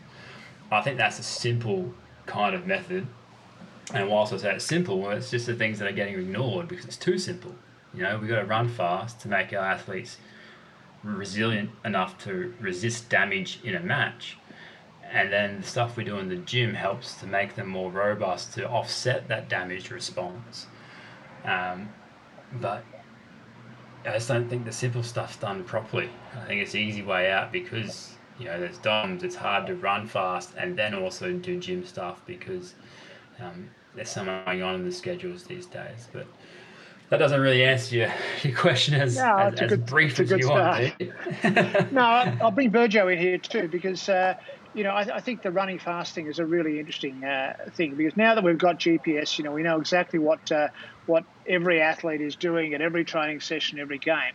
I 0.70 0.80
think 0.80 0.96
that's 0.96 1.18
a 1.18 1.24
simple 1.24 1.92
kind 2.24 2.54
of 2.54 2.66
method 2.66 3.06
and 3.92 4.08
whilst 4.08 4.32
I 4.32 4.36
say 4.38 4.54
it's 4.54 4.64
simple, 4.64 5.00
well, 5.00 5.12
it's 5.12 5.30
just 5.30 5.46
the 5.46 5.54
things 5.54 5.78
that 5.78 5.88
are 5.88 5.92
getting 5.92 6.14
ignored 6.14 6.68
because 6.68 6.84
it's 6.84 6.96
too 6.96 7.18
simple. 7.18 7.54
You 7.94 8.02
know, 8.02 8.18
we've 8.18 8.28
got 8.28 8.40
to 8.40 8.46
run 8.46 8.68
fast 8.68 9.20
to 9.20 9.28
make 9.28 9.52
our 9.52 9.64
athletes 9.64 10.18
resilient 11.02 11.70
enough 11.84 12.22
to 12.24 12.54
resist 12.60 13.08
damage 13.08 13.60
in 13.64 13.74
a 13.74 13.80
match. 13.80 14.38
And 15.10 15.30
then 15.30 15.60
the 15.60 15.66
stuff 15.66 15.96
we 15.96 16.04
do 16.04 16.16
in 16.16 16.28
the 16.28 16.36
gym 16.36 16.74
helps 16.74 17.16
to 17.16 17.26
make 17.26 17.54
them 17.54 17.68
more 17.68 17.90
robust 17.90 18.54
to 18.54 18.68
offset 18.68 19.28
that 19.28 19.48
damage 19.48 19.90
response. 19.90 20.66
Um, 21.44 21.90
but 22.54 22.84
I 24.06 24.12
just 24.12 24.28
don't 24.28 24.48
think 24.48 24.64
the 24.64 24.72
simple 24.72 25.02
stuff's 25.02 25.36
done 25.36 25.64
properly. 25.64 26.08
I 26.40 26.46
think 26.46 26.62
it's 26.62 26.72
the 26.72 26.80
easy 26.80 27.02
way 27.02 27.30
out 27.30 27.52
because, 27.52 28.14
you 28.38 28.46
know, 28.46 28.58
there's 28.58 28.78
DOMs, 28.78 29.22
it's 29.22 29.36
hard 29.36 29.66
to 29.66 29.74
run 29.74 30.06
fast 30.06 30.52
and 30.56 30.78
then 30.78 30.94
also 30.94 31.32
do 31.32 31.58
gym 31.60 31.84
stuff 31.84 32.22
because 32.26 32.74
um, 33.38 33.68
there's 33.94 34.08
so 34.08 34.24
much 34.24 34.46
going 34.46 34.62
on 34.62 34.76
in 34.76 34.84
the 34.84 34.92
schedules 34.92 35.44
these 35.44 35.66
days. 35.66 36.08
But 36.12 36.26
that 37.12 37.18
doesn't 37.18 37.42
really 37.42 37.62
answer 37.62 37.94
your, 37.94 38.12
your 38.42 38.56
question 38.56 38.94
as, 38.94 39.18
No, 39.18 39.36
as, 39.36 39.60
as 39.60 39.68
good- 39.68 39.84
brief 39.84 40.18
as 40.18 40.30
you 40.30 40.38
good 40.38 40.46
want. 40.48 41.92
No, 41.92 42.00
I'll 42.00 42.50
bring 42.50 42.70
Burgo 42.70 43.06
in 43.08 43.18
here 43.18 43.36
too 43.36 43.68
because 43.68 44.08
uh, 44.08 44.34
you 44.72 44.82
know 44.82 44.92
I, 44.92 45.16
I 45.16 45.20
think 45.20 45.42
the 45.42 45.50
running 45.50 45.78
fasting 45.78 46.26
is 46.26 46.38
a 46.38 46.46
really 46.46 46.80
interesting 46.80 47.22
uh, 47.22 47.52
thing 47.72 47.96
because 47.96 48.16
now 48.16 48.34
that 48.34 48.42
we've 48.42 48.56
got 48.56 48.80
GPS, 48.80 49.36
you 49.36 49.44
know 49.44 49.52
we 49.52 49.62
know 49.62 49.78
exactly 49.78 50.18
what 50.18 50.50
uh, 50.50 50.68
what 51.04 51.24
every 51.46 51.82
athlete 51.82 52.22
is 52.22 52.34
doing 52.34 52.72
at 52.72 52.80
every 52.80 53.04
training 53.04 53.40
session, 53.40 53.78
every 53.78 53.98
game. 53.98 54.32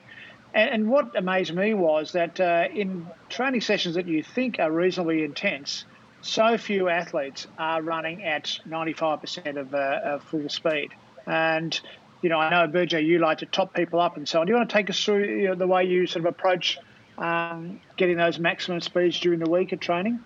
And, 0.53 0.69
and 0.69 0.87
what 0.87 1.17
amazed 1.17 1.55
me 1.55 1.73
was 1.73 2.11
that 2.11 2.39
uh, 2.39 2.67
in 2.71 3.07
training 3.27 3.61
sessions 3.61 3.95
that 3.95 4.07
you 4.07 4.21
think 4.21 4.59
are 4.59 4.71
reasonably 4.71 5.23
intense, 5.23 5.83
so 6.21 6.59
few 6.59 6.89
athletes 6.89 7.47
are 7.57 7.81
running 7.81 8.23
at 8.23 8.59
95% 8.67 9.57
of, 9.57 9.73
uh, 9.73 9.99
of 10.03 10.23
full 10.23 10.47
speed. 10.49 10.89
And 11.25 11.79
you 12.21 12.29
know, 12.29 12.39
I 12.39 12.49
know 12.49 12.71
Burgo, 12.71 12.97
you 12.97 13.19
like 13.19 13.39
to 13.39 13.45
top 13.45 13.73
people 13.73 13.99
up 13.99 14.17
and 14.17 14.27
so 14.27 14.41
on. 14.41 14.47
Do 14.47 14.51
you 14.51 14.57
want 14.57 14.69
to 14.69 14.73
take 14.73 14.89
us 14.89 15.03
through 15.03 15.25
you 15.25 15.47
know, 15.49 15.55
the 15.55 15.67
way 15.67 15.83
you 15.83 16.07
sort 16.07 16.25
of 16.25 16.31
approach 16.31 16.77
um, 17.17 17.79
getting 17.95 18.17
those 18.17 18.39
maximum 18.39 18.81
speeds 18.81 19.19
during 19.19 19.39
the 19.39 19.49
week 19.49 19.71
of 19.71 19.79
training? 19.79 20.19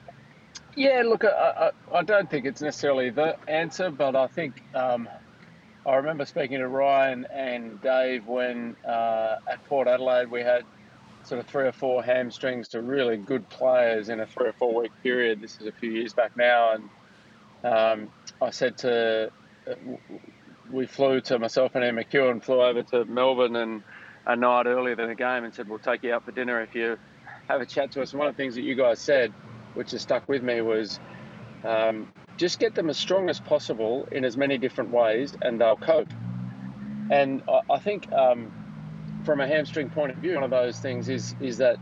Yeah, 0.75 1.03
look, 1.05 1.25
I, 1.25 1.71
I, 1.91 1.97
I 1.99 2.03
don't 2.03 2.29
think 2.29 2.45
it's 2.45 2.61
necessarily 2.61 3.09
the 3.09 3.35
answer, 3.49 3.89
but 3.89 4.15
I 4.15 4.27
think 4.27 4.63
um, 4.73 5.09
I 5.85 5.95
remember 5.95 6.25
speaking 6.25 6.59
to 6.59 6.67
Ryan 6.67 7.25
and 7.33 7.81
Dave 7.81 8.25
when 8.25 8.75
uh, 8.87 9.35
at 9.49 9.65
Port 9.67 9.87
Adelaide 9.87 10.31
we 10.31 10.41
had 10.41 10.63
sort 11.23 11.39
of 11.39 11.47
three 11.47 11.67
or 11.67 11.71
four 11.71 12.03
hamstrings 12.03 12.69
to 12.69 12.81
really 12.81 13.17
good 13.17 13.47
players 13.49 14.09
in 14.09 14.19
a 14.21 14.25
three 14.25 14.47
or 14.47 14.53
four 14.53 14.73
week 14.73 14.91
period. 15.03 15.41
This 15.41 15.59
is 15.59 15.67
a 15.67 15.71
few 15.73 15.91
years 15.91 16.13
back 16.13 16.31
now, 16.37 16.73
and 16.73 16.83
um, 17.63 18.09
I 18.41 18.51
said 18.51 18.77
to 18.79 19.31
we 20.71 20.85
flew 20.87 21.21
to 21.21 21.39
myself 21.39 21.75
and 21.75 21.83
Ian 21.83 21.95
McKeown 21.95 22.43
flew 22.43 22.61
over 22.61 22.83
to 22.83 23.05
Melbourne 23.05 23.55
and 23.55 23.83
a 24.25 24.35
night 24.35 24.67
earlier 24.67 24.95
than 24.95 25.09
the 25.09 25.15
game 25.15 25.43
and 25.43 25.53
said 25.53 25.67
we'll 25.67 25.79
take 25.79 26.03
you 26.03 26.13
out 26.13 26.25
for 26.25 26.31
dinner 26.31 26.61
if 26.61 26.75
you 26.75 26.97
have 27.47 27.61
a 27.61 27.65
chat 27.65 27.91
to 27.91 28.01
us. 28.01 28.11
And 28.11 28.19
one 28.19 28.27
of 28.27 28.35
the 28.35 28.37
things 28.37 28.55
that 28.55 28.61
you 28.61 28.75
guys 28.75 28.99
said, 28.99 29.31
which 29.73 29.91
has 29.91 30.01
stuck 30.01 30.27
with 30.29 30.43
me, 30.43 30.61
was 30.61 30.99
um, 31.63 32.07
just 32.37 32.59
get 32.59 32.75
them 32.75 32.89
as 32.89 32.97
strong 32.97 33.29
as 33.29 33.39
possible 33.39 34.07
in 34.11 34.23
as 34.23 34.37
many 34.37 34.57
different 34.57 34.91
ways, 34.91 35.35
and 35.41 35.59
they'll 35.59 35.75
cope. 35.75 36.09
And 37.09 37.43
I, 37.49 37.73
I 37.73 37.79
think 37.79 38.11
um, 38.11 38.51
from 39.25 39.41
a 39.41 39.47
hamstring 39.47 39.89
point 39.89 40.11
of 40.11 40.17
view, 40.17 40.35
one 40.35 40.43
of 40.43 40.51
those 40.51 40.79
things 40.79 41.09
is 41.09 41.35
is 41.39 41.57
that 41.57 41.77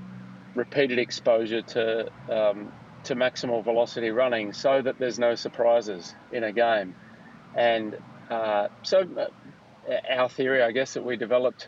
repeated 0.56 0.98
exposure 0.98 1.62
to 1.62 2.10
um, 2.30 2.72
to 3.04 3.16
maximal 3.16 3.64
velocity 3.64 4.10
running 4.10 4.54
so 4.54 4.82
that 4.82 4.98
there's 4.98 5.20
no 5.20 5.36
surprises 5.36 6.16
in 6.32 6.44
a 6.44 6.52
game. 6.52 6.96
And 7.56 7.98
uh, 8.30 8.68
so, 8.84 9.08
uh, 9.18 9.94
our 10.10 10.30
theory, 10.30 10.62
I 10.62 10.72
guess, 10.72 10.94
that 10.94 11.04
we 11.04 11.18
developed 11.18 11.68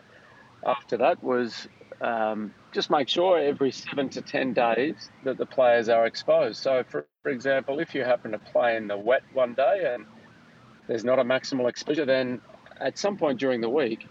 after 0.64 0.96
that 0.98 1.22
was 1.22 1.66
um, 2.00 2.54
just 2.72 2.90
make 2.90 3.08
sure 3.08 3.38
every 3.38 3.72
seven 3.72 4.08
to 4.10 4.22
10 4.22 4.52
days 4.52 5.10
that 5.24 5.38
the 5.38 5.46
players 5.46 5.88
are 5.88 6.06
exposed. 6.06 6.62
So, 6.62 6.84
for, 6.88 7.06
for 7.22 7.30
example, 7.30 7.80
if 7.80 7.94
you 7.94 8.04
happen 8.04 8.32
to 8.32 8.38
play 8.38 8.76
in 8.76 8.88
the 8.88 8.96
wet 8.96 9.22
one 9.32 9.54
day 9.54 9.92
and 9.94 10.06
there's 10.86 11.04
not 11.04 11.18
a 11.18 11.24
maximal 11.24 11.68
exposure, 11.68 12.04
then 12.04 12.40
at 12.80 12.98
some 12.98 13.16
point 13.16 13.38
during 13.38 13.60
the 13.60 13.68
week, 13.68 14.06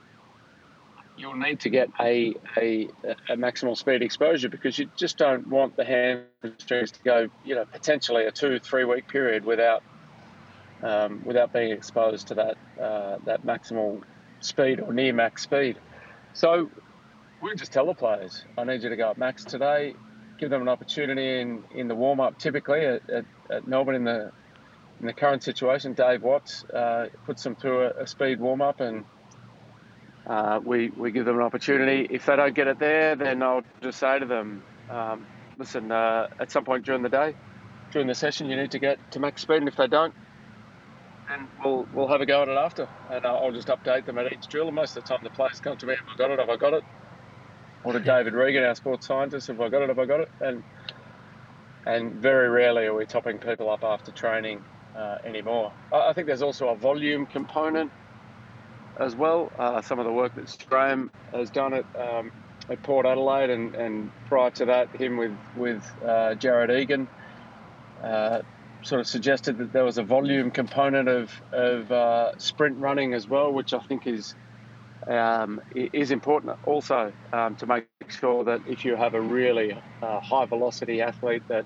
you'll 1.17 1.35
need 1.35 1.59
to 1.59 1.69
get 1.69 1.89
a, 1.99 2.33
a, 2.57 2.87
a 3.29 3.35
maximal 3.35 3.77
speed 3.77 4.01
exposure 4.01 4.49
because 4.49 4.79
you 4.79 4.89
just 4.95 5.17
don't 5.17 5.47
want 5.47 5.75
the 5.75 5.83
hamstrings 5.83 6.91
to 6.91 6.99
go, 7.03 7.27
you 7.45 7.55
know, 7.55 7.65
potentially 7.65 8.25
a 8.25 8.31
two, 8.31 8.59
three 8.59 8.85
week 8.85 9.07
period 9.07 9.45
without 9.45 9.83
um, 10.83 11.21
without 11.25 11.53
being 11.53 11.71
exposed 11.71 12.27
to 12.27 12.35
that 12.35 12.57
uh, 12.81 13.17
that 13.25 13.45
maximal 13.45 14.01
speed 14.39 14.79
or 14.79 14.93
near 14.93 15.13
max 15.13 15.43
speed. 15.43 15.77
So 16.33 16.69
we 17.41 17.55
just 17.55 17.71
tell 17.71 17.85
the 17.85 17.93
players, 17.93 18.43
I 18.57 18.63
need 18.63 18.83
you 18.83 18.89
to 18.89 18.95
go 18.95 19.11
at 19.11 19.17
max 19.17 19.43
today. 19.43 19.95
Give 20.39 20.49
them 20.49 20.61
an 20.61 20.69
opportunity 20.69 21.39
in, 21.39 21.63
in 21.75 21.87
the 21.87 21.95
warm 21.95 22.19
up. 22.19 22.39
Typically 22.39 22.85
at, 22.85 23.09
at, 23.09 23.25
at, 23.49 23.67
Melbourne 23.67 23.95
in 23.95 24.03
the 24.03 24.31
in 24.99 25.07
the 25.07 25.13
current 25.13 25.43
situation, 25.43 25.93
Dave 25.93 26.21
Watts 26.21 26.63
uh, 26.65 27.07
puts 27.25 27.43
them 27.43 27.55
through 27.55 27.85
a, 27.85 27.89
a 28.01 28.07
speed 28.07 28.39
warm 28.39 28.61
up 28.61 28.79
and 28.79 29.03
uh, 30.27 30.59
we, 30.63 30.89
we 30.89 31.11
give 31.11 31.25
them 31.25 31.37
an 31.37 31.41
opportunity. 31.41 32.07
If 32.09 32.27
they 32.27 32.35
don't 32.35 32.53
get 32.53 32.67
it 32.67 32.77
there, 32.77 33.15
then 33.15 33.41
I'll 33.41 33.63
just 33.81 33.99
say 33.99 34.19
to 34.19 34.25
them, 34.25 34.63
um, 34.89 35.25
listen, 35.57 35.91
uh, 35.91 36.27
at 36.39 36.51
some 36.51 36.63
point 36.63 36.85
during 36.85 37.01
the 37.01 37.09
day, 37.09 37.33
during 37.91 38.07
the 38.07 38.15
session, 38.15 38.47
you 38.47 38.55
need 38.55 38.71
to 38.71 38.79
get 38.79 38.99
to 39.11 39.19
max 39.19 39.41
speed, 39.41 39.57
and 39.57 39.67
if 39.67 39.75
they 39.75 39.87
don't, 39.87 40.13
we'll 41.63 41.87
we'll 41.93 42.07
have 42.07 42.21
a 42.21 42.25
go 42.25 42.41
at 42.41 42.49
it 42.49 42.57
after, 42.57 42.87
and 43.11 43.25
I'll 43.25 43.51
just 43.51 43.67
update 43.67 44.05
them 44.05 44.17
at 44.17 44.31
each 44.31 44.47
drill. 44.47 44.67
And 44.67 44.75
most 44.75 44.97
of 44.97 45.03
the 45.03 45.07
time, 45.07 45.19
the 45.23 45.29
players 45.29 45.59
come 45.59 45.77
to 45.77 45.85
me, 45.85 45.95
have 45.95 46.07
I 46.07 46.17
got 46.17 46.31
it? 46.31 46.39
Have 46.39 46.49
I 46.49 46.57
got 46.57 46.73
it? 46.73 46.83
Or 47.83 47.93
to 47.93 47.99
David 47.99 48.33
Regan, 48.33 48.63
our 48.63 48.75
sports 48.75 49.07
scientist, 49.07 49.47
have 49.47 49.59
I 49.59 49.69
got 49.69 49.81
it? 49.81 49.89
Have 49.89 49.99
I 49.99 50.05
got 50.05 50.21
it? 50.21 50.29
And 50.39 50.63
and 51.85 52.13
very 52.13 52.49
rarely 52.49 52.85
are 52.85 52.93
we 52.93 53.05
topping 53.05 53.39
people 53.39 53.69
up 53.69 53.83
after 53.83 54.11
training 54.11 54.63
uh, 54.95 55.17
anymore. 55.23 55.73
I 55.91 56.13
think 56.13 56.27
there's 56.27 56.41
also 56.41 56.69
a 56.69 56.75
volume 56.75 57.25
component 57.25 57.91
as 58.99 59.15
well. 59.15 59.51
Uh, 59.57 59.81
some 59.81 59.99
of 59.99 60.05
the 60.05 60.11
work 60.11 60.35
that 60.35 60.65
Graham 60.67 61.11
has 61.33 61.49
done 61.49 61.73
at, 61.73 61.85
um, 61.95 62.31
at 62.69 62.83
Port 62.83 63.05
Adelaide, 63.05 63.49
and, 63.49 63.75
and 63.75 64.11
prior 64.27 64.51
to 64.51 64.65
that, 64.65 64.95
him 64.95 65.17
with 65.17 65.35
with 65.55 65.83
uh, 66.05 66.35
Jared 66.35 66.69
Egan, 66.69 67.07
uh, 68.03 68.41
sort 68.83 69.01
of 69.01 69.07
suggested 69.07 69.57
that 69.59 69.73
there 69.73 69.85
was 69.85 69.97
a 69.97 70.03
volume 70.03 70.51
component 70.51 71.09
of 71.09 71.31
of 71.51 71.91
uh, 71.91 72.31
sprint 72.39 72.77
running 72.79 73.13
as 73.13 73.27
well, 73.27 73.53
which 73.53 73.73
I 73.73 73.79
think 73.81 74.07
is 74.07 74.35
um, 75.09 75.61
is 75.73 76.11
important 76.11 76.57
also 76.63 77.13
um, 77.33 77.55
to 77.57 77.67
make 77.67 77.87
sure 78.09 78.45
that 78.45 78.61
if 78.65 78.85
you 78.85 78.95
have 78.95 79.13
a 79.15 79.21
really 79.21 79.73
uh, 80.01 80.19
high 80.21 80.45
velocity 80.45 81.01
athlete 81.01 81.43
that 81.49 81.65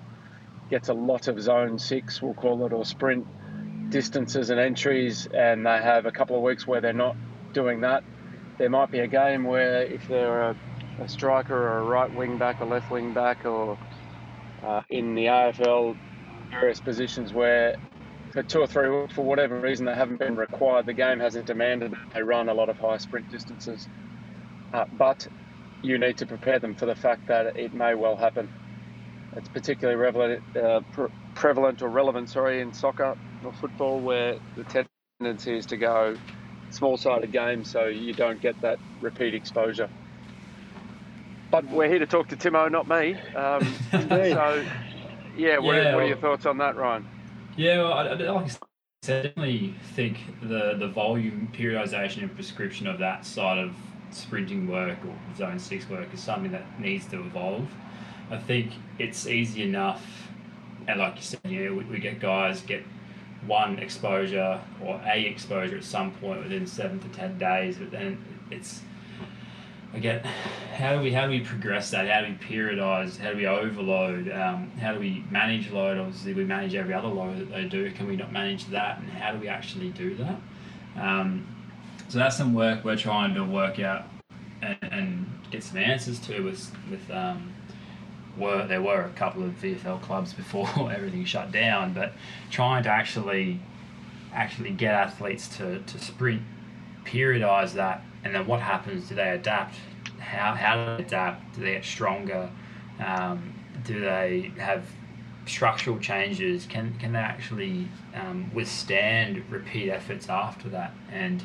gets 0.70 0.88
a 0.88 0.94
lot 0.94 1.28
of 1.28 1.40
zone 1.40 1.78
six, 1.78 2.22
we'll 2.22 2.34
call 2.34 2.66
it, 2.66 2.72
or 2.72 2.84
sprint 2.84 3.26
distances 3.90 4.50
and 4.50 4.60
entries, 4.60 5.26
and 5.34 5.66
they 5.66 5.78
have 5.82 6.06
a 6.06 6.12
couple 6.12 6.36
of 6.36 6.42
weeks 6.42 6.66
where 6.66 6.80
they're 6.80 6.92
not 6.92 7.16
doing 7.54 7.82
that. 7.82 8.04
There 8.58 8.70
might 8.70 8.90
be 8.90 9.00
a 9.00 9.08
game 9.08 9.44
where 9.44 9.82
if 9.84 10.06
they're 10.08 10.50
a, 10.50 10.56
a 10.98 11.08
striker 11.08 11.54
or 11.56 11.78
a 11.80 11.84
right 11.84 12.12
wing 12.12 12.38
back, 12.38 12.60
a 12.60 12.64
left 12.66 12.90
wing 12.90 13.12
back, 13.14 13.44
or 13.44 13.78
uh, 14.62 14.82
in 14.90 15.14
the 15.14 15.26
AFL, 15.26 15.98
various 16.50 16.80
positions 16.80 17.32
where 17.32 17.76
for 18.32 18.42
two 18.42 18.60
or 18.60 18.66
three 18.66 19.06
for 19.14 19.24
whatever 19.24 19.58
reason, 19.58 19.86
they 19.86 19.94
haven't 19.94 20.18
been 20.18 20.36
required. 20.36 20.86
The 20.86 20.92
game 20.92 21.20
hasn't 21.20 21.46
demanded 21.46 21.92
that 21.92 22.14
they 22.14 22.22
run 22.22 22.48
a 22.48 22.54
lot 22.54 22.68
of 22.68 22.76
high 22.78 22.98
sprint 22.98 23.30
distances. 23.30 23.88
Uh, 24.72 24.84
but 24.98 25.26
you 25.82 25.98
need 25.98 26.18
to 26.18 26.26
prepare 26.26 26.58
them 26.58 26.74
for 26.74 26.86
the 26.86 26.94
fact 26.94 27.28
that 27.28 27.56
it 27.56 27.72
may 27.72 27.94
well 27.94 28.16
happen. 28.16 28.48
It's 29.36 29.48
particularly 29.48 29.98
prevalent, 29.98 30.42
uh, 30.56 30.80
pre- 30.92 31.08
prevalent 31.34 31.82
or 31.82 31.88
relevant, 31.88 32.28
sorry, 32.28 32.60
in 32.60 32.72
soccer 32.72 33.16
or 33.44 33.52
football, 33.52 34.00
where 34.00 34.36
the 34.56 34.86
tendency 35.20 35.56
is 35.56 35.66
to 35.66 35.76
go 35.76 36.16
small-sided 36.70 37.32
games, 37.32 37.70
so 37.70 37.86
you 37.86 38.12
don't 38.12 38.40
get 38.40 38.60
that 38.62 38.78
repeat 39.00 39.34
exposure. 39.34 39.88
But 41.50 41.64
we're 41.70 41.88
here 41.88 42.00
to 42.00 42.06
talk 42.06 42.28
to 42.28 42.36
Timo, 42.36 42.70
not 42.70 42.88
me. 42.88 43.14
Um, 43.34 43.62
so, 44.10 44.64
yeah, 45.36 45.58
what, 45.58 45.76
yeah, 45.76 45.90
are, 45.90 45.94
what 45.94 46.04
are 46.04 46.08
your 46.08 46.16
thoughts 46.16 46.46
on 46.46 46.58
that, 46.58 46.76
Ryan? 46.76 47.06
Yeah, 47.56 47.82
well, 47.82 47.92
I, 47.92 48.02
I, 48.06 48.14
like 48.14 48.44
I 48.44 48.48
said, 48.48 49.22
definitely 49.22 49.74
think 49.94 50.18
the 50.42 50.76
the 50.78 50.88
volume 50.88 51.48
periodization 51.52 52.22
and 52.22 52.34
prescription 52.34 52.86
of 52.86 52.98
that 52.98 53.24
side 53.24 53.58
of 53.58 53.74
sprinting 54.10 54.68
work 54.68 54.98
or 55.06 55.14
zone 55.36 55.58
six 55.58 55.88
work 55.88 56.12
is 56.12 56.20
something 56.20 56.52
that 56.52 56.80
needs 56.80 57.06
to 57.06 57.20
evolve. 57.20 57.68
I 58.30 58.38
think 58.38 58.72
it's 58.98 59.26
easy 59.26 59.62
enough, 59.62 60.28
and 60.88 61.00
like 61.00 61.16
you 61.16 61.22
said, 61.22 61.40
yeah, 61.44 61.70
we, 61.70 61.84
we 61.84 61.98
get 61.98 62.20
guys 62.20 62.60
get 62.62 62.84
one 63.46 63.78
exposure 63.78 64.60
or 64.82 65.00
a 65.04 65.24
exposure 65.24 65.76
at 65.76 65.84
some 65.84 66.10
point 66.12 66.42
within 66.42 66.66
seven 66.66 66.98
to 67.00 67.08
ten 67.08 67.38
days, 67.38 67.76
but 67.76 67.90
then 67.90 68.18
it's 68.50 68.80
again, 69.96 70.22
how 70.76 70.94
do 70.94 71.02
we 71.02 71.12
how 71.12 71.24
do 71.24 71.30
we 71.30 71.40
progress 71.40 71.90
that? 71.90 72.08
How 72.08 72.20
do 72.20 72.28
we 72.28 72.34
periodize? 72.34 73.18
How 73.18 73.30
do 73.30 73.36
we 73.36 73.46
overload? 73.46 74.30
Um, 74.30 74.70
how 74.78 74.92
do 74.92 75.00
we 75.00 75.24
manage 75.30 75.70
load? 75.70 75.98
Obviously, 75.98 76.34
we 76.34 76.44
manage 76.44 76.74
every 76.74 76.94
other 76.94 77.08
load 77.08 77.38
that 77.38 77.50
they 77.50 77.64
do. 77.64 77.90
Can 77.92 78.06
we 78.06 78.16
not 78.16 78.32
manage 78.32 78.66
that? 78.66 78.98
And 78.98 79.10
how 79.10 79.32
do 79.32 79.38
we 79.38 79.48
actually 79.48 79.90
do 79.90 80.14
that? 80.16 80.36
Um, 81.00 81.46
so 82.08 82.18
that's 82.18 82.36
some 82.36 82.54
work 82.54 82.84
we're 82.84 82.96
trying 82.96 83.34
to 83.34 83.44
work 83.44 83.80
out 83.80 84.06
and, 84.62 84.78
and 84.82 85.40
get 85.50 85.64
some 85.64 85.78
answers 85.78 86.18
to 86.20 86.40
with 86.40 86.70
with 86.90 87.10
um, 87.10 87.52
were 88.36 88.66
there 88.66 88.82
were 88.82 89.02
a 89.02 89.10
couple 89.10 89.42
of 89.42 89.50
VFL 89.52 90.02
clubs 90.02 90.32
before 90.32 90.68
everything 90.92 91.24
shut 91.24 91.50
down, 91.50 91.94
but 91.94 92.12
trying 92.50 92.82
to 92.84 92.90
actually 92.90 93.60
actually 94.32 94.70
get 94.70 94.92
athletes 94.92 95.48
to, 95.56 95.80
to 95.80 95.98
sprint, 95.98 96.42
periodize 97.06 97.72
that, 97.72 98.04
and 98.24 98.34
then 98.34 98.46
what 98.46 98.60
happens? 98.60 99.08
Do 99.08 99.14
they 99.14 99.30
adapt? 99.30 99.76
How 100.18 100.54
how 100.54 100.76
do 100.76 100.96
they 100.96 101.04
adapt? 101.04 101.54
Do 101.54 101.62
they 101.62 101.72
get 101.72 101.84
stronger? 101.84 102.50
Um, 103.04 103.54
do 103.84 104.00
they 104.00 104.52
have 104.58 104.84
structural 105.46 105.98
changes? 105.98 106.66
Can 106.66 106.94
can 106.98 107.12
they 107.12 107.18
actually 107.18 107.88
um, 108.14 108.50
withstand 108.54 109.44
repeat 109.50 109.90
efforts 109.90 110.28
after 110.28 110.68
that? 110.70 110.92
And 111.12 111.44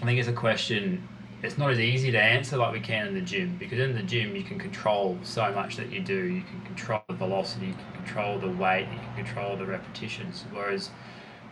I 0.00 0.04
think 0.04 0.18
it's 0.18 0.28
a 0.28 0.32
question 0.32 1.08
it's 1.44 1.58
not 1.58 1.70
as 1.70 1.78
easy 1.78 2.10
to 2.10 2.18
answer 2.20 2.56
like 2.56 2.72
we 2.72 2.80
can 2.80 3.06
in 3.06 3.14
the 3.14 3.20
gym 3.20 3.56
because 3.58 3.78
in 3.78 3.94
the 3.94 4.02
gym 4.02 4.34
you 4.34 4.42
can 4.42 4.58
control 4.58 5.18
so 5.22 5.52
much 5.52 5.76
that 5.76 5.92
you 5.92 6.00
do. 6.00 6.24
You 6.24 6.42
can 6.42 6.62
control 6.62 7.02
the 7.06 7.14
velocity, 7.14 7.66
you 7.66 7.74
can 7.74 8.04
control 8.04 8.38
the 8.38 8.48
weight, 8.48 8.88
you 8.90 8.98
can 8.98 9.24
control 9.24 9.56
the 9.56 9.66
repetitions. 9.66 10.44
Whereas 10.52 10.90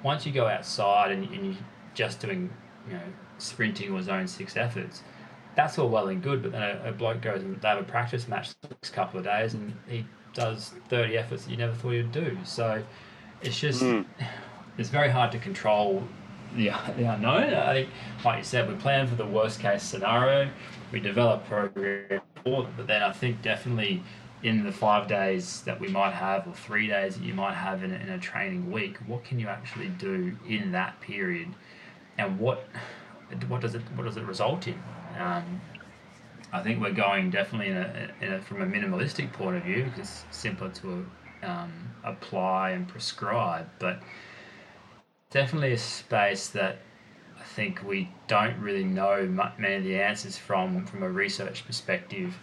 once 0.03 0.25
you 0.25 0.33
go 0.33 0.47
outside 0.47 1.13
and, 1.13 1.29
and 1.31 1.45
you're 1.45 1.65
just 1.95 2.21
doing, 2.21 2.51
you 2.87 2.95
know, 2.95 3.03
sprinting 3.39 3.93
or 3.93 4.03
zone 4.03 4.27
six 4.27 4.57
efforts, 4.57 5.03
that's 5.55 5.79
all 5.79 5.89
well 5.89 6.09
and 6.09 6.23
good. 6.23 6.43
But 6.43 6.53
then 6.53 6.63
a, 6.63 6.89
a 6.89 6.93
bloke 6.93 7.21
goes 7.21 7.43
and 7.43 7.61
they 7.61 7.69
have 7.69 7.79
a 7.79 7.85
practice 7.85 8.29
match 8.29 8.51
the 8.61 8.69
next 8.69 8.91
couple 8.91 9.19
of 9.19 9.25
days 9.25 9.55
and 9.55 9.75
he 9.89 10.07
does 10.35 10.73
30 10.89 11.19
efforts 11.19 11.45
that 11.45 11.51
you 11.51 11.57
never 11.57 11.75
thought 11.75 11.91
he'd 11.91 12.13
do. 12.13 12.37
So 12.45 12.83
it's 13.43 13.59
just, 13.59 13.83
mm. 13.83 14.05
it's 14.79 14.89
very 14.89 15.11
hard 15.11 15.33
to 15.33 15.39
control 15.39 16.03
the, 16.55 16.71
the 16.97 17.05
unknown. 17.05 17.55
I 17.55 17.73
think, 17.73 17.91
like 18.25 18.39
you 18.39 18.45
said, 18.45 18.69
we 18.69 18.75
plan 18.77 19.07
for 19.07 19.15
the 19.15 19.27
worst 19.27 19.61
case 19.61 19.83
scenario. 19.83 20.51
We 20.91 21.01
develop 21.01 21.47
program 21.47 22.21
but 22.45 22.87
then 22.87 23.03
I 23.03 23.13
think 23.13 23.43
definitely 23.43 24.03
in 24.43 24.65
the 24.65 24.73
five 24.73 25.07
days 25.07 25.63
that 25.63 25.79
we 25.79 25.89
might 25.89 26.13
have 26.13 26.47
or 26.47 26.55
three 26.55 26.89
days 26.89 27.17
that 27.17 27.25
you 27.25 27.35
might 27.35 27.55
have 27.55 27.85
in 27.85 27.93
a, 27.93 27.97
in 27.97 28.09
a 28.09 28.19
training 28.19 28.73
week, 28.73 28.97
what 29.07 29.25
can 29.25 29.39
you 29.39 29.49
actually 29.49 29.89
do 29.89 30.37
in 30.49 30.73
that 30.73 31.01
period, 31.01 31.49
and 32.19 32.39
what 32.39 32.65
what 33.49 33.61
does 33.61 33.75
it 33.75 33.83
what 33.95 34.05
does 34.05 34.17
it 34.17 34.25
result 34.25 34.69
in? 34.69 34.81
Um, 35.19 35.61
I 36.53 36.63
think 36.63 36.81
we're 36.81 36.93
going 36.93 37.31
definitely 37.31 37.69
in 37.69 37.79
a, 37.79 38.11
in 38.21 38.33
a, 38.35 38.43
from 38.43 38.61
a 38.61 38.67
minimalistic 38.67 39.33
point 39.33 39.57
of 39.57 39.63
view 39.63 39.85
because 39.85 40.01
it's 40.01 40.25
simpler 40.31 40.69
to 40.69 41.07
um, 41.43 41.73
apply 42.05 42.71
and 42.71 42.87
prescribe, 42.87 43.69
but 43.79 44.03
definitely 45.31 45.73
a 45.73 45.79
space 45.79 46.49
that 46.49 46.79
I 47.41 47.43
think 47.43 47.83
we 47.83 48.11
don't 48.29 48.59
really 48.61 48.85
know 48.85 49.27
many 49.59 49.75
of 49.77 49.85
the 49.85 49.99
answers 49.99 50.37
from 50.37 50.87
from 50.87 51.03
a 51.03 51.09
research 51.09 51.67
perspective 51.67 52.35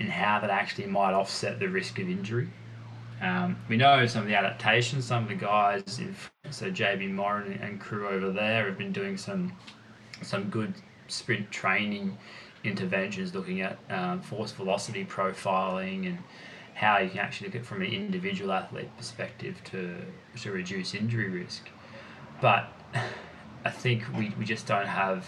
in 0.00 0.08
how 0.08 0.40
that 0.40 0.50
actually 0.50 0.86
might 0.86 1.14
offset 1.14 1.58
the 1.58 1.68
risk 1.68 1.98
of 1.98 2.08
injury. 2.08 2.50
Um, 3.22 3.56
we 3.68 3.76
know 3.76 4.04
some 4.06 4.22
of 4.22 4.28
the 4.28 4.34
adaptations, 4.34 5.06
some 5.06 5.22
of 5.22 5.28
the 5.30 5.36
guys, 5.36 5.98
in, 5.98 6.14
so 6.50 6.70
JB 6.70 7.12
Morin 7.12 7.58
and 7.62 7.80
crew 7.80 8.08
over 8.08 8.30
there 8.30 8.66
have 8.66 8.78
been 8.78 8.92
doing 8.92 9.16
some 9.16 9.52
some 10.22 10.48
good 10.48 10.74
sprint 11.08 11.50
training 11.50 12.16
interventions 12.64 13.34
looking 13.34 13.60
at 13.60 13.78
um, 13.90 14.20
force 14.20 14.52
velocity 14.52 15.04
profiling 15.04 16.06
and 16.06 16.18
how 16.74 16.98
you 16.98 17.08
can 17.08 17.20
actually 17.20 17.48
look 17.48 17.56
at 17.56 17.64
from 17.64 17.82
an 17.82 17.88
individual 17.92 18.52
athlete 18.52 18.90
perspective 18.96 19.60
to 19.64 19.96
to 20.40 20.52
reduce 20.52 20.94
injury 20.94 21.28
risk. 21.28 21.68
But 22.40 22.72
I 23.64 23.70
think 23.70 24.04
we, 24.16 24.32
we 24.38 24.44
just 24.44 24.66
don't 24.66 24.86
have 24.86 25.26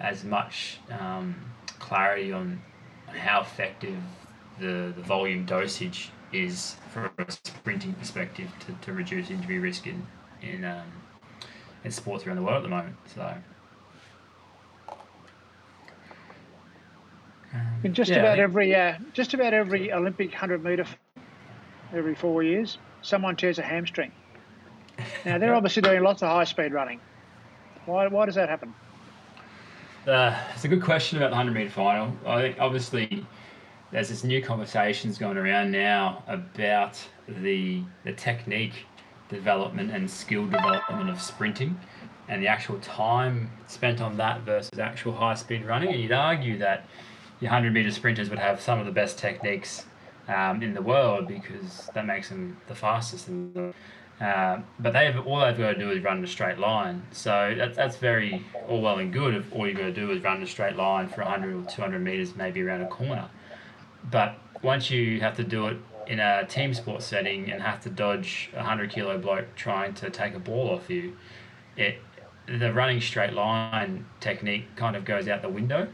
as 0.00 0.24
much 0.24 0.78
um, 0.98 1.36
clarity 1.78 2.32
on 2.32 2.60
how 3.06 3.42
effective 3.42 3.98
the, 4.58 4.92
the 4.96 5.02
volume 5.02 5.44
dosage 5.44 6.10
is 6.32 6.76
from 6.90 7.10
a 7.18 7.30
sprinting 7.30 7.92
perspective 7.94 8.48
to, 8.60 8.72
to 8.84 8.92
reduce 8.92 9.30
injury 9.30 9.58
risk 9.58 9.86
in 9.86 10.06
in 10.42 10.64
um, 10.64 10.86
in 11.84 11.90
sports 11.90 12.26
around 12.26 12.36
the 12.36 12.42
world 12.42 12.58
at 12.58 12.62
the 12.62 12.68
moment. 12.68 12.96
So. 13.14 13.34
In 17.82 17.94
just 17.94 18.10
Yeah, 18.10 18.18
about 18.18 18.32
think- 18.32 18.42
every 18.42 18.74
uh, 18.74 18.94
just 19.12 19.34
about 19.34 19.54
every 19.54 19.92
Olympic 19.92 20.32
hundred 20.32 20.62
meter, 20.62 20.84
every 21.92 22.14
four 22.14 22.42
years, 22.42 22.78
someone 23.02 23.36
tears 23.36 23.58
a 23.58 23.62
hamstring. 23.62 24.12
Now 25.24 25.38
they're 25.38 25.54
obviously 25.60 25.82
doing 25.82 26.02
lots 26.02 26.22
of 26.22 26.28
high 26.28 26.44
speed 26.44 26.72
running. 26.72 27.00
Why, 27.86 28.06
why 28.06 28.26
does 28.26 28.34
that 28.36 28.48
happen? 28.48 28.74
Uh, 30.06 30.38
it's 30.54 30.64
a 30.64 30.68
good 30.68 30.82
question 30.82 31.18
about 31.18 31.30
the 31.30 31.36
100 31.36 31.52
metre 31.52 31.70
final. 31.70 32.12
I 32.26 32.40
think 32.42 32.56
obviously 32.60 33.26
there's 33.90 34.08
this 34.10 34.22
new 34.22 34.42
conversations 34.42 35.18
going 35.18 35.36
around 35.36 35.70
now 35.72 36.22
about 36.28 36.98
the, 37.26 37.82
the 38.04 38.12
technique 38.12 38.86
development 39.30 39.90
and 39.90 40.10
skill 40.10 40.46
development 40.46 41.08
of 41.08 41.20
sprinting 41.20 41.78
and 42.28 42.42
the 42.42 42.46
actual 42.46 42.78
time 42.80 43.50
spent 43.66 44.00
on 44.00 44.16
that 44.18 44.42
versus 44.42 44.78
actual 44.78 45.12
high 45.12 45.34
speed 45.34 45.64
running. 45.64 45.90
And 45.92 46.00
you'd 46.00 46.12
argue 46.12 46.58
that 46.58 46.86
your 47.40 47.50
100 47.50 47.72
metre 47.72 47.90
sprinters 47.90 48.28
would 48.30 48.38
have 48.38 48.60
some 48.60 48.78
of 48.78 48.86
the 48.86 48.92
best 48.92 49.18
techniques 49.18 49.86
um, 50.28 50.62
in 50.62 50.74
the 50.74 50.82
world 50.82 51.26
because 51.26 51.90
that 51.94 52.06
makes 52.06 52.28
them 52.28 52.58
the 52.68 52.74
fastest 52.74 53.28
in 53.28 53.52
the 53.52 53.74
uh, 54.20 54.60
but 54.78 54.92
they've 54.92 55.18
all 55.26 55.40
they've 55.40 55.56
got 55.56 55.72
to 55.72 55.78
do 55.78 55.90
is 55.90 56.02
run 56.04 56.18
in 56.18 56.24
a 56.24 56.26
straight 56.26 56.58
line. 56.58 57.02
So 57.10 57.54
that's 57.56 57.76
that's 57.76 57.96
very 57.96 58.44
all 58.68 58.82
well 58.82 58.98
and 58.98 59.10
good 59.10 59.34
if 59.34 59.50
all 59.52 59.66
you've 59.66 59.78
got 59.78 59.84
to 59.84 59.92
do 59.92 60.10
is 60.10 60.22
run 60.22 60.36
in 60.36 60.42
a 60.42 60.46
straight 60.46 60.76
line 60.76 61.08
for 61.08 61.22
100 61.22 61.56
or 61.56 61.70
200 61.70 61.98
meters, 62.00 62.36
maybe 62.36 62.60
around 62.60 62.82
a 62.82 62.88
corner. 62.88 63.30
But 64.10 64.38
once 64.62 64.90
you 64.90 65.20
have 65.20 65.36
to 65.36 65.44
do 65.44 65.68
it 65.68 65.78
in 66.10 66.18
a 66.18 66.44
team 66.44 66.74
sport 66.74 67.02
setting 67.02 67.52
and 67.52 67.62
have 67.62 67.80
to 67.80 67.88
dodge 67.88 68.50
a 68.52 68.56
100 68.56 68.90
kilo 68.90 69.16
bloke 69.16 69.54
trying 69.54 69.94
to 69.94 70.10
take 70.10 70.34
a 70.34 70.40
ball 70.40 70.68
off 70.68 70.90
you, 70.90 71.16
it 71.76 71.98
the 72.46 72.72
running 72.72 73.00
straight 73.00 73.32
line 73.32 74.04
technique 74.18 74.64
kind 74.74 74.96
of 74.96 75.04
goes 75.04 75.28
out 75.28 75.40
the 75.40 75.48
window. 75.48 75.86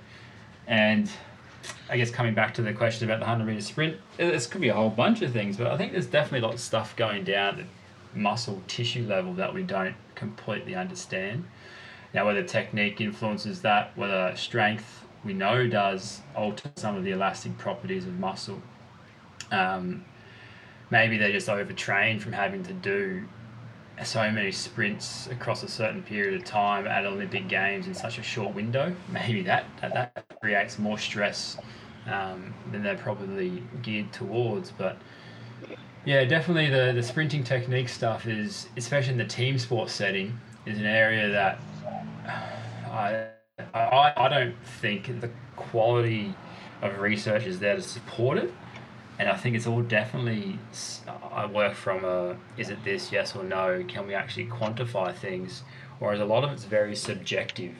And 0.66 1.10
I 1.90 1.98
guess 1.98 2.10
coming 2.10 2.34
back 2.34 2.54
to 2.54 2.62
the 2.62 2.72
question 2.72 3.06
about 3.06 3.20
the 3.20 3.26
100 3.26 3.44
meter 3.44 3.60
sprint, 3.60 3.98
this 4.16 4.46
could 4.46 4.62
be 4.62 4.68
a 4.68 4.74
whole 4.74 4.88
bunch 4.88 5.20
of 5.20 5.32
things, 5.32 5.58
but 5.58 5.66
I 5.66 5.76
think 5.76 5.92
there's 5.92 6.06
definitely 6.06 6.48
lots 6.48 6.56
of 6.56 6.60
stuff 6.62 6.96
going 6.96 7.24
down 7.24 7.60
at 7.60 7.66
muscle 8.16 8.62
tissue 8.66 9.06
level 9.06 9.34
that 9.34 9.52
we 9.52 9.64
don't 9.64 9.96
completely 10.14 10.74
understand. 10.74 11.44
Now, 12.14 12.24
whether 12.24 12.42
technique 12.42 13.02
influences 13.02 13.60
that, 13.60 13.94
whether 13.98 14.34
strength 14.34 15.04
we 15.24 15.34
know 15.34 15.66
does 15.66 16.22
alter 16.34 16.70
some 16.76 16.96
of 16.96 17.04
the 17.04 17.10
elastic 17.10 17.58
properties 17.58 18.06
of 18.06 18.18
muscle. 18.18 18.62
Um, 19.50 20.04
maybe 20.90 21.18
they're 21.18 21.32
just 21.32 21.48
overtrained 21.48 22.22
from 22.22 22.32
having 22.32 22.62
to 22.64 22.72
do 22.72 23.26
so 24.04 24.30
many 24.30 24.52
sprints 24.52 25.26
across 25.28 25.62
a 25.62 25.68
certain 25.68 26.02
period 26.02 26.34
of 26.34 26.44
time 26.44 26.86
at 26.86 27.06
Olympic 27.06 27.48
Games 27.48 27.86
in 27.86 27.94
such 27.94 28.18
a 28.18 28.22
short 28.22 28.54
window. 28.54 28.94
Maybe 29.08 29.42
that 29.42 29.64
that, 29.80 29.94
that 29.94 30.40
creates 30.40 30.78
more 30.78 30.98
stress 30.98 31.56
um, 32.06 32.54
than 32.70 32.82
they're 32.82 32.96
probably 32.96 33.62
geared 33.82 34.12
towards. 34.12 34.70
But 34.70 34.98
yeah, 36.04 36.24
definitely 36.24 36.68
the, 36.68 36.92
the 36.92 37.02
sprinting 37.02 37.42
technique 37.42 37.88
stuff 37.88 38.26
is, 38.26 38.68
especially 38.76 39.12
in 39.12 39.18
the 39.18 39.24
team 39.24 39.58
sport 39.58 39.90
setting, 39.90 40.38
is 40.66 40.78
an 40.78 40.86
area 40.86 41.30
that 41.30 41.58
I, 42.90 43.28
I, 43.74 44.12
I 44.16 44.28
don't 44.28 44.54
think 44.80 45.20
the 45.20 45.30
quality 45.56 46.34
of 46.82 46.98
research 47.00 47.46
is 47.46 47.58
there 47.58 47.76
to 47.76 47.82
support 47.82 48.38
it. 48.38 48.52
And 49.18 49.28
I 49.28 49.36
think 49.36 49.56
it's 49.56 49.66
all 49.66 49.80
definitely, 49.80 50.58
I 51.32 51.46
work 51.46 51.74
from 51.74 52.04
a, 52.04 52.36
is 52.58 52.68
it 52.68 52.84
this, 52.84 53.10
yes 53.10 53.34
or 53.34 53.44
no? 53.44 53.82
Can 53.88 54.06
we 54.06 54.14
actually 54.14 54.46
quantify 54.46 55.14
things? 55.14 55.62
Whereas 55.98 56.20
a 56.20 56.24
lot 56.24 56.44
of 56.44 56.52
it's 56.52 56.64
very 56.64 56.94
subjective. 56.94 57.74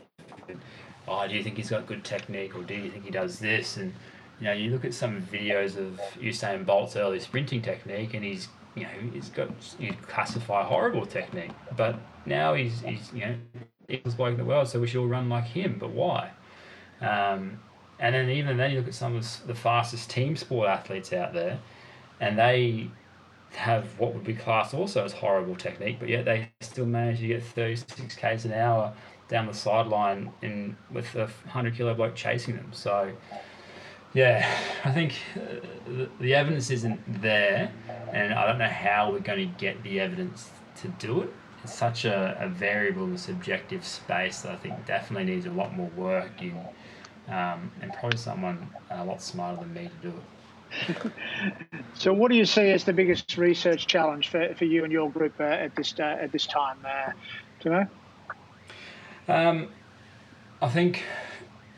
Oh, 1.06 1.28
do 1.28 1.34
you 1.34 1.42
think 1.42 1.56
he's 1.56 1.70
got 1.70 1.86
good 1.86 2.04
technique 2.04 2.56
or 2.56 2.62
do 2.62 2.74
you 2.74 2.90
think 2.90 3.04
he 3.04 3.10
does 3.10 3.38
this? 3.38 3.76
And, 3.76 3.92
you 4.40 4.46
know, 4.46 4.52
you 4.52 4.70
look 4.70 4.84
at 4.84 4.94
some 4.94 5.20
videos 5.22 5.76
of 5.76 6.00
Usain 6.18 6.64
Bolt's 6.64 6.96
early 6.96 7.20
sprinting 7.20 7.60
technique 7.60 8.14
and 8.14 8.24
he's, 8.24 8.48
you 8.74 8.84
know, 8.84 9.10
he's 9.12 9.28
got, 9.28 9.50
you 9.78 9.92
classify 10.08 10.64
horrible 10.64 11.04
technique. 11.04 11.52
But 11.76 11.96
now 12.24 12.54
he's, 12.54 12.80
he's 12.80 13.12
you 13.12 13.20
know, 13.20 13.34
equals 13.88 14.14
bloke 14.14 14.32
in 14.32 14.38
the 14.38 14.44
world, 14.44 14.68
so 14.68 14.80
we 14.80 14.86
should 14.86 15.00
all 15.00 15.06
run 15.06 15.28
like 15.28 15.44
him. 15.44 15.76
But 15.78 15.90
why? 15.90 16.30
Um, 17.00 17.60
and 17.98 18.14
then 18.14 18.28
even 18.30 18.56
then, 18.56 18.70
you 18.70 18.78
look 18.78 18.88
at 18.88 18.94
some 18.94 19.16
of 19.16 19.46
the 19.46 19.54
fastest 19.54 20.10
team 20.10 20.36
sport 20.36 20.68
athletes 20.68 21.12
out 21.12 21.32
there, 21.32 21.58
and 22.20 22.38
they 22.38 22.90
have 23.52 23.98
what 23.98 24.14
would 24.14 24.24
be 24.24 24.34
classed 24.34 24.74
also 24.74 25.04
as 25.04 25.12
horrible 25.12 25.56
technique, 25.56 25.96
but 25.98 26.08
yet 26.08 26.24
they 26.24 26.50
still 26.60 26.86
manage 26.86 27.20
to 27.20 27.26
get 27.26 27.42
36 27.42 28.14
k's 28.16 28.44
an 28.44 28.52
hour 28.52 28.92
down 29.28 29.46
the 29.46 29.54
sideline 29.54 30.30
in 30.42 30.76
with 30.90 31.14
a 31.14 31.24
100 31.24 31.74
kilo 31.74 31.94
bloke 31.94 32.14
chasing 32.14 32.56
them. 32.56 32.68
So, 32.72 33.12
yeah, 34.12 34.48
I 34.84 34.92
think 34.92 35.14
uh, 35.36 36.06
the, 36.20 36.34
evidence 36.34 36.70
isn't 36.70 37.22
there, 37.22 37.72
and 38.12 38.34
I 38.34 38.46
don't 38.46 38.58
know 38.58 38.68
how 38.68 39.10
we're 39.10 39.20
going 39.20 39.50
to 39.50 39.58
get 39.58 39.82
the 39.82 40.00
evidence 40.00 40.50
to 40.82 40.88
do 40.88 41.22
it. 41.22 41.32
It's 41.64 41.74
such 41.74 42.04
a, 42.04 42.36
a 42.40 42.48
variable 42.48 43.04
and 43.04 43.18
subjective 43.18 43.84
space 43.84 44.42
that 44.42 44.52
I 44.52 44.56
think 44.56 44.86
definitely 44.86 45.34
needs 45.34 45.46
a 45.46 45.50
lot 45.50 45.74
more 45.74 45.90
work 45.96 46.40
in, 46.40 46.56
um, 47.28 47.70
and 47.80 47.92
probably 47.92 48.18
someone 48.18 48.68
a 48.90 49.04
lot 49.04 49.20
smarter 49.20 49.60
than 49.60 49.74
me 49.74 49.90
to 50.02 50.10
do 50.10 50.16
it. 50.16 51.12
So, 51.94 52.12
what 52.12 52.30
do 52.30 52.36
you 52.36 52.44
see 52.44 52.70
as 52.70 52.84
the 52.84 52.92
biggest 52.92 53.38
research 53.38 53.86
challenge 53.86 54.28
for, 54.28 54.54
for 54.54 54.64
you 54.66 54.84
and 54.84 54.92
your 54.92 55.10
group 55.10 55.40
uh, 55.40 55.44
at 55.44 55.74
this 55.74 55.94
uh, 55.98 56.02
at 56.02 56.30
this 56.30 56.46
time? 56.46 56.76
Uh, 56.84 57.12
do 57.60 57.70
you 57.70 57.74
know? 57.74 59.34
Um, 59.34 59.68
I 60.60 60.68
think 60.68 61.04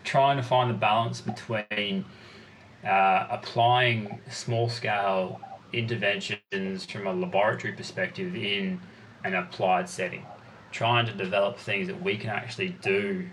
trying 0.05 0.37
to 0.39 0.43
find 0.43 0.71
the 0.71 0.75
balance 0.75 1.21
between 1.21 2.05
uh, 2.85 3.27
applying 3.31 4.21
small 4.31 4.69
scale 4.69 5.41
interventions 5.73 6.85
from 6.85 7.07
a 7.07 7.13
laboratory 7.13 7.75
perspective 7.75 8.35
in 8.35 8.81
an 9.25 9.35
applied 9.35 9.89
setting, 9.89 10.25
trying 10.73 11.07
to 11.07 11.13
develop 11.13 11.59
things 11.59 11.87
that 11.87 12.03
we 12.03 12.17
can 12.17 12.31
actually 12.31 12.71
do 12.83 13.29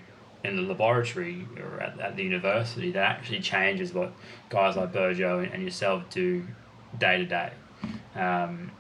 in 0.46 0.56
the 0.56 0.62
laboratory 0.62 1.48
or 1.60 1.82
at, 1.82 2.00
at 2.00 2.16
the 2.16 2.24
university 2.24 2.92
that 2.92 3.04
actually 3.04 3.40
changes 3.40 3.94
what 3.94 4.14
guys 4.50 4.76
like 4.76 4.94
Burgo 4.94 5.40
and, 5.40 5.64
yourself 5.64 6.10
do 6.10 6.46
day 7.00 7.18
to 7.18 7.26
day. 7.26 7.52
Um, 8.16 8.72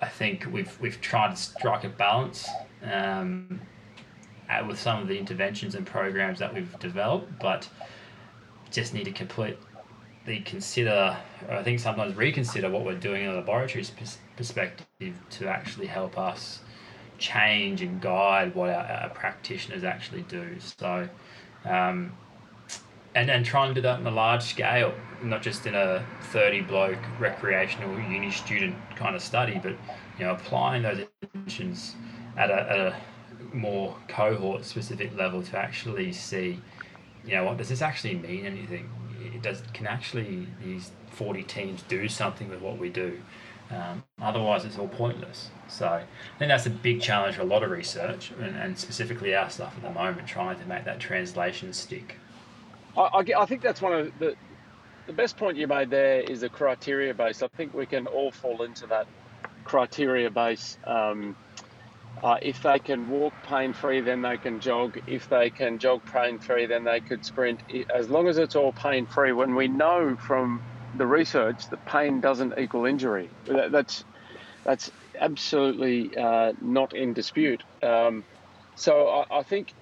I 0.00 0.08
think 0.08 0.46
we've 0.50 0.78
we've 0.80 1.00
tried 1.00 1.30
to 1.30 1.36
strike 1.36 1.84
a 1.84 1.88
balance 1.88 2.48
um, 2.82 3.60
with 4.66 4.78
some 4.78 5.00
of 5.00 5.08
the 5.08 5.16
interventions 5.18 5.74
and 5.74 5.86
programs 5.86 6.38
that 6.40 6.52
we've 6.52 6.78
developed, 6.78 7.38
but 7.40 7.68
just 8.70 8.94
need 8.94 9.04
to 9.04 9.12
completely 9.12 10.40
consider, 10.44 11.16
I 11.48 11.62
think 11.62 11.78
sometimes 11.78 12.16
reconsider 12.16 12.68
what 12.70 12.84
we're 12.84 12.98
doing 12.98 13.24
in 13.24 13.30
a 13.30 13.34
laboratory 13.34 13.84
perspective 14.36 15.14
to 15.30 15.48
actually 15.48 15.86
help 15.86 16.18
us 16.18 16.61
change 17.22 17.80
and 17.82 18.00
guide 18.00 18.54
what 18.54 18.68
our, 18.68 18.84
our 18.84 19.10
practitioners 19.10 19.84
actually 19.84 20.22
do. 20.22 20.58
So, 20.58 21.08
um, 21.64 22.12
and 23.14 23.30
and 23.30 23.44
try 23.44 23.66
and 23.66 23.74
do 23.74 23.80
that 23.82 24.00
on 24.00 24.06
a 24.06 24.10
large 24.10 24.42
scale, 24.42 24.92
not 25.22 25.40
just 25.42 25.66
in 25.66 25.74
a 25.74 26.04
thirty 26.32 26.60
bloke 26.60 26.98
recreational 27.20 27.98
uni 28.00 28.30
student 28.30 28.74
kind 28.96 29.14
of 29.14 29.22
study, 29.22 29.60
but 29.62 29.72
you 30.18 30.24
know 30.24 30.32
applying 30.32 30.82
those 30.82 31.06
interventions 31.22 31.94
at 32.36 32.50
a, 32.50 32.60
at 32.72 32.78
a 32.78 32.96
more 33.54 33.96
cohort 34.08 34.64
specific 34.64 35.14
level 35.16 35.42
to 35.42 35.58
actually 35.58 36.10
see, 36.12 36.58
you 37.26 37.34
know, 37.36 37.44
what 37.44 37.58
does 37.58 37.68
this 37.68 37.82
actually 37.82 38.14
mean 38.14 38.46
anything? 38.46 38.90
It 39.34 39.42
does 39.42 39.62
can 39.72 39.86
actually 39.86 40.48
these 40.64 40.90
forty 41.10 41.42
teams 41.42 41.82
do 41.82 42.08
something 42.08 42.48
with 42.48 42.60
what 42.60 42.78
we 42.78 42.88
do? 42.88 43.20
Um, 43.72 44.04
otherwise, 44.20 44.64
it's 44.64 44.78
all 44.78 44.88
pointless. 44.88 45.50
So 45.68 45.86
I 45.86 46.04
think 46.38 46.50
that's 46.50 46.66
a 46.66 46.70
big 46.70 47.00
challenge 47.00 47.36
for 47.36 47.42
a 47.42 47.46
lot 47.46 47.62
of 47.62 47.70
research, 47.70 48.30
and, 48.38 48.56
and 48.56 48.78
specifically 48.78 49.34
our 49.34 49.48
stuff 49.48 49.74
at 49.76 49.82
the 49.82 49.90
moment, 49.90 50.26
trying 50.26 50.58
to 50.58 50.66
make 50.66 50.84
that 50.84 51.00
translation 51.00 51.72
stick. 51.72 52.16
I, 52.96 53.24
I, 53.38 53.46
think 53.46 53.62
that's 53.62 53.80
one 53.80 53.94
of 53.94 54.18
the 54.18 54.36
the 55.06 55.12
best 55.12 55.36
point 55.36 55.56
you 55.56 55.66
made 55.66 55.90
there 55.90 56.20
is 56.20 56.42
a 56.42 56.48
criteria 56.48 57.14
base. 57.14 57.42
I 57.42 57.48
think 57.48 57.74
we 57.74 57.86
can 57.86 58.06
all 58.06 58.30
fall 58.30 58.62
into 58.62 58.86
that 58.88 59.06
criteria 59.64 60.30
base. 60.30 60.76
Um, 60.84 61.34
uh, 62.22 62.36
if 62.40 62.62
they 62.62 62.78
can 62.78 63.08
walk 63.08 63.32
pain 63.44 63.72
free, 63.72 64.00
then 64.00 64.22
they 64.22 64.36
can 64.36 64.60
jog. 64.60 65.00
If 65.06 65.28
they 65.28 65.50
can 65.50 65.78
jog 65.78 66.02
pain 66.12 66.38
free, 66.38 66.66
then 66.66 66.84
they 66.84 67.00
could 67.00 67.24
sprint. 67.24 67.60
As 67.92 68.10
long 68.10 68.28
as 68.28 68.38
it's 68.38 68.54
all 68.54 68.72
pain 68.72 69.06
free, 69.06 69.32
when 69.32 69.54
we 69.54 69.66
know 69.66 70.16
from 70.16 70.62
the 70.96 71.06
research 71.06 71.68
that 71.68 71.84
pain 71.86 72.20
doesn't 72.20 72.58
equal 72.58 72.84
injury. 72.84 73.30
That, 73.46 73.72
that's 73.72 74.04
that's 74.64 74.90
absolutely 75.18 76.16
uh, 76.16 76.52
not 76.60 76.94
in 76.94 77.12
dispute. 77.12 77.62
Um, 77.82 78.24
so 78.74 79.08
I, 79.08 79.38
I, 79.38 79.42
think, 79.42 79.74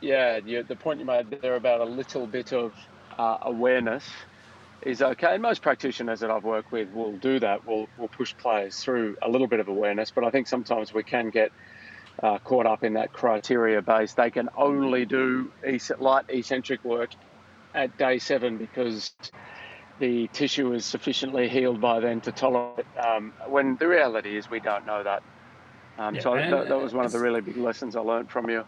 yeah, 0.00 0.38
you, 0.44 0.62
the 0.62 0.76
point 0.76 1.00
you 1.00 1.06
made 1.06 1.30
there 1.42 1.56
about 1.56 1.80
a 1.80 1.84
little 1.84 2.26
bit 2.26 2.52
of 2.52 2.72
uh, 3.18 3.38
awareness 3.42 4.04
is 4.82 5.02
okay. 5.02 5.34
And 5.34 5.42
most 5.42 5.62
practitioners 5.62 6.20
that 6.20 6.30
I've 6.30 6.44
worked 6.44 6.72
with 6.72 6.92
will 6.92 7.16
do 7.16 7.38
that. 7.40 7.66
Will 7.66 7.88
will 7.98 8.08
push 8.08 8.34
players 8.36 8.78
through 8.78 9.16
a 9.22 9.28
little 9.28 9.46
bit 9.46 9.60
of 9.60 9.68
awareness, 9.68 10.10
but 10.10 10.24
I 10.24 10.30
think 10.30 10.46
sometimes 10.48 10.92
we 10.92 11.02
can 11.02 11.30
get 11.30 11.52
uh, 12.22 12.38
caught 12.38 12.66
up 12.66 12.84
in 12.84 12.94
that 12.94 13.12
criteria 13.12 13.82
base. 13.82 14.14
They 14.14 14.30
can 14.30 14.48
only 14.56 15.04
do 15.04 15.50
light 15.98 16.24
eccentric 16.28 16.84
work 16.84 17.10
at 17.74 17.96
day 17.98 18.18
seven 18.18 18.58
because 18.58 19.12
the 20.00 20.26
tissue 20.28 20.72
is 20.72 20.84
sufficiently 20.84 21.48
healed 21.48 21.80
by 21.80 22.00
then 22.00 22.20
to 22.22 22.32
tolerate. 22.32 22.86
Um, 22.98 23.32
when 23.46 23.76
the 23.76 23.86
reality 23.86 24.36
is, 24.36 24.50
we 24.50 24.58
don't 24.58 24.86
know 24.86 25.02
that. 25.04 25.22
Um, 25.98 26.14
yeah, 26.14 26.20
so 26.22 26.34
that, 26.34 26.68
that, 26.68 26.80
was 26.80 26.94
one 26.94 27.04
of 27.04 27.12
the 27.12 27.20
really 27.20 27.40
big 27.40 27.58
lessons 27.58 27.94
I 27.94 28.00
learned 28.00 28.30
from 28.30 28.48
you. 28.48 28.64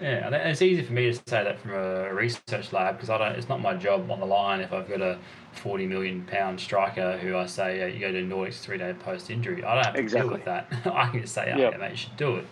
Yeah, 0.00 0.26
and 0.26 0.34
it's 0.34 0.62
easy 0.62 0.82
for 0.82 0.92
me 0.92 1.12
to 1.12 1.14
say 1.14 1.44
that 1.44 1.60
from 1.60 1.72
a 1.72 2.12
research 2.12 2.72
lab 2.72 2.96
because 2.96 3.10
I 3.10 3.18
don't. 3.18 3.32
It's 3.32 3.48
not 3.48 3.60
my 3.60 3.74
job 3.74 4.10
on 4.10 4.18
the 4.18 4.26
line 4.26 4.60
if 4.60 4.72
I've 4.72 4.88
got 4.88 5.00
a 5.00 5.18
forty 5.52 5.86
million 5.86 6.24
pound 6.24 6.58
striker 6.58 7.16
who 7.18 7.36
I 7.36 7.46
say 7.46 7.78
yeah, 7.78 7.86
you 7.86 8.00
go 8.00 8.10
to 8.10 8.22
Nordics 8.22 8.58
three 8.58 8.78
day 8.78 8.92
post 8.92 9.30
injury. 9.30 9.62
I 9.62 9.74
don't 9.76 9.84
have 9.84 9.94
to 9.94 10.00
exactly. 10.00 10.28
deal 10.28 10.36
with 10.36 10.44
that. 10.46 10.66
I 10.92 11.10
can 11.10 11.20
just 11.20 11.34
say, 11.34 11.52
oh, 11.54 11.58
yep. 11.58 11.72
yeah, 11.72 11.78
mate, 11.78 11.90
you 11.92 11.96
should 11.96 12.16
do 12.16 12.36
it. 12.36 12.46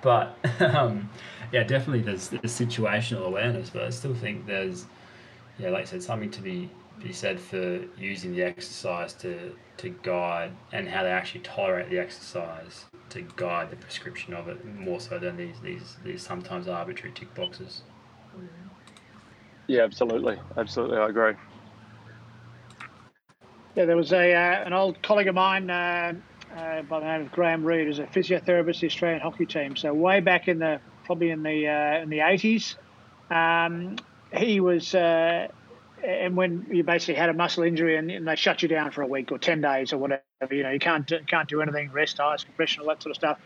But 0.00 0.38
um, 0.60 1.10
yeah, 1.52 1.64
definitely 1.64 2.00
there's, 2.00 2.28
there's 2.28 2.44
situational 2.44 3.26
awareness, 3.26 3.68
but 3.68 3.82
I 3.82 3.90
still 3.90 4.14
think 4.14 4.46
there's 4.46 4.86
yeah, 5.58 5.70
like 5.70 5.82
I 5.82 5.84
said, 5.86 6.02
something 6.02 6.30
to 6.30 6.40
be 6.40 6.70
be 7.02 7.12
said 7.12 7.38
for 7.38 7.80
using 7.98 8.34
the 8.34 8.42
exercise 8.42 9.12
to 9.12 9.54
to 9.76 9.90
guide 10.02 10.52
and 10.72 10.88
how 10.88 11.02
they 11.02 11.10
actually 11.10 11.40
tolerate 11.40 11.90
the 11.90 11.98
exercise 11.98 12.86
to 13.10 13.22
guide 13.36 13.70
the 13.70 13.76
prescription 13.76 14.32
of 14.32 14.48
it 14.48 14.64
more 14.64 15.00
so 15.00 15.18
than 15.18 15.36
these 15.36 15.60
these 15.62 15.96
these 16.04 16.22
sometimes 16.22 16.68
arbitrary 16.68 17.12
tick 17.14 17.32
boxes. 17.34 17.82
Yeah, 19.66 19.82
absolutely, 19.82 20.38
absolutely, 20.56 20.98
I 20.98 21.08
agree. 21.08 21.34
Yeah, 23.74 23.84
there 23.84 23.96
was 23.96 24.12
a 24.12 24.32
uh, 24.32 24.64
an 24.64 24.72
old 24.72 25.02
colleague 25.02 25.28
of 25.28 25.34
mine 25.34 25.68
uh, 25.68 26.14
uh, 26.56 26.82
by 26.82 27.00
the 27.00 27.06
name 27.06 27.22
of 27.22 27.32
Graham 27.32 27.64
Reed, 27.64 27.86
who's 27.86 27.98
a 27.98 28.04
physiotherapist, 28.04 28.80
the 28.80 28.86
Australian 28.86 29.20
hockey 29.20 29.44
team. 29.44 29.76
So 29.76 29.92
way 29.92 30.20
back 30.20 30.48
in 30.48 30.58
the 30.58 30.80
probably 31.04 31.30
in 31.30 31.42
the 31.42 31.68
uh, 31.68 32.02
in 32.02 32.08
the 32.08 32.20
eighties, 32.20 32.76
um, 33.30 33.96
he 34.34 34.60
was. 34.60 34.94
And 36.06 36.36
when 36.36 36.66
you 36.70 36.84
basically 36.84 37.14
had 37.14 37.30
a 37.30 37.34
muscle 37.34 37.64
injury 37.64 37.96
and, 37.96 38.10
and, 38.10 38.28
they 38.28 38.36
shut 38.36 38.62
you 38.62 38.68
down 38.68 38.92
for 38.92 39.02
a 39.02 39.06
week 39.06 39.32
or 39.32 39.38
10 39.38 39.60
days 39.60 39.92
or 39.92 39.98
whatever, 39.98 40.22
you 40.52 40.62
know, 40.62 40.70
you 40.70 40.78
can't 40.78 41.10
can't 41.26 41.48
do 41.48 41.60
anything, 41.60 41.90
rest, 41.90 42.20
ice, 42.20 42.44
compression, 42.44 42.82
all 42.82 42.88
that 42.88 43.02
sort 43.02 43.10
of 43.10 43.16
stuff. 43.16 43.38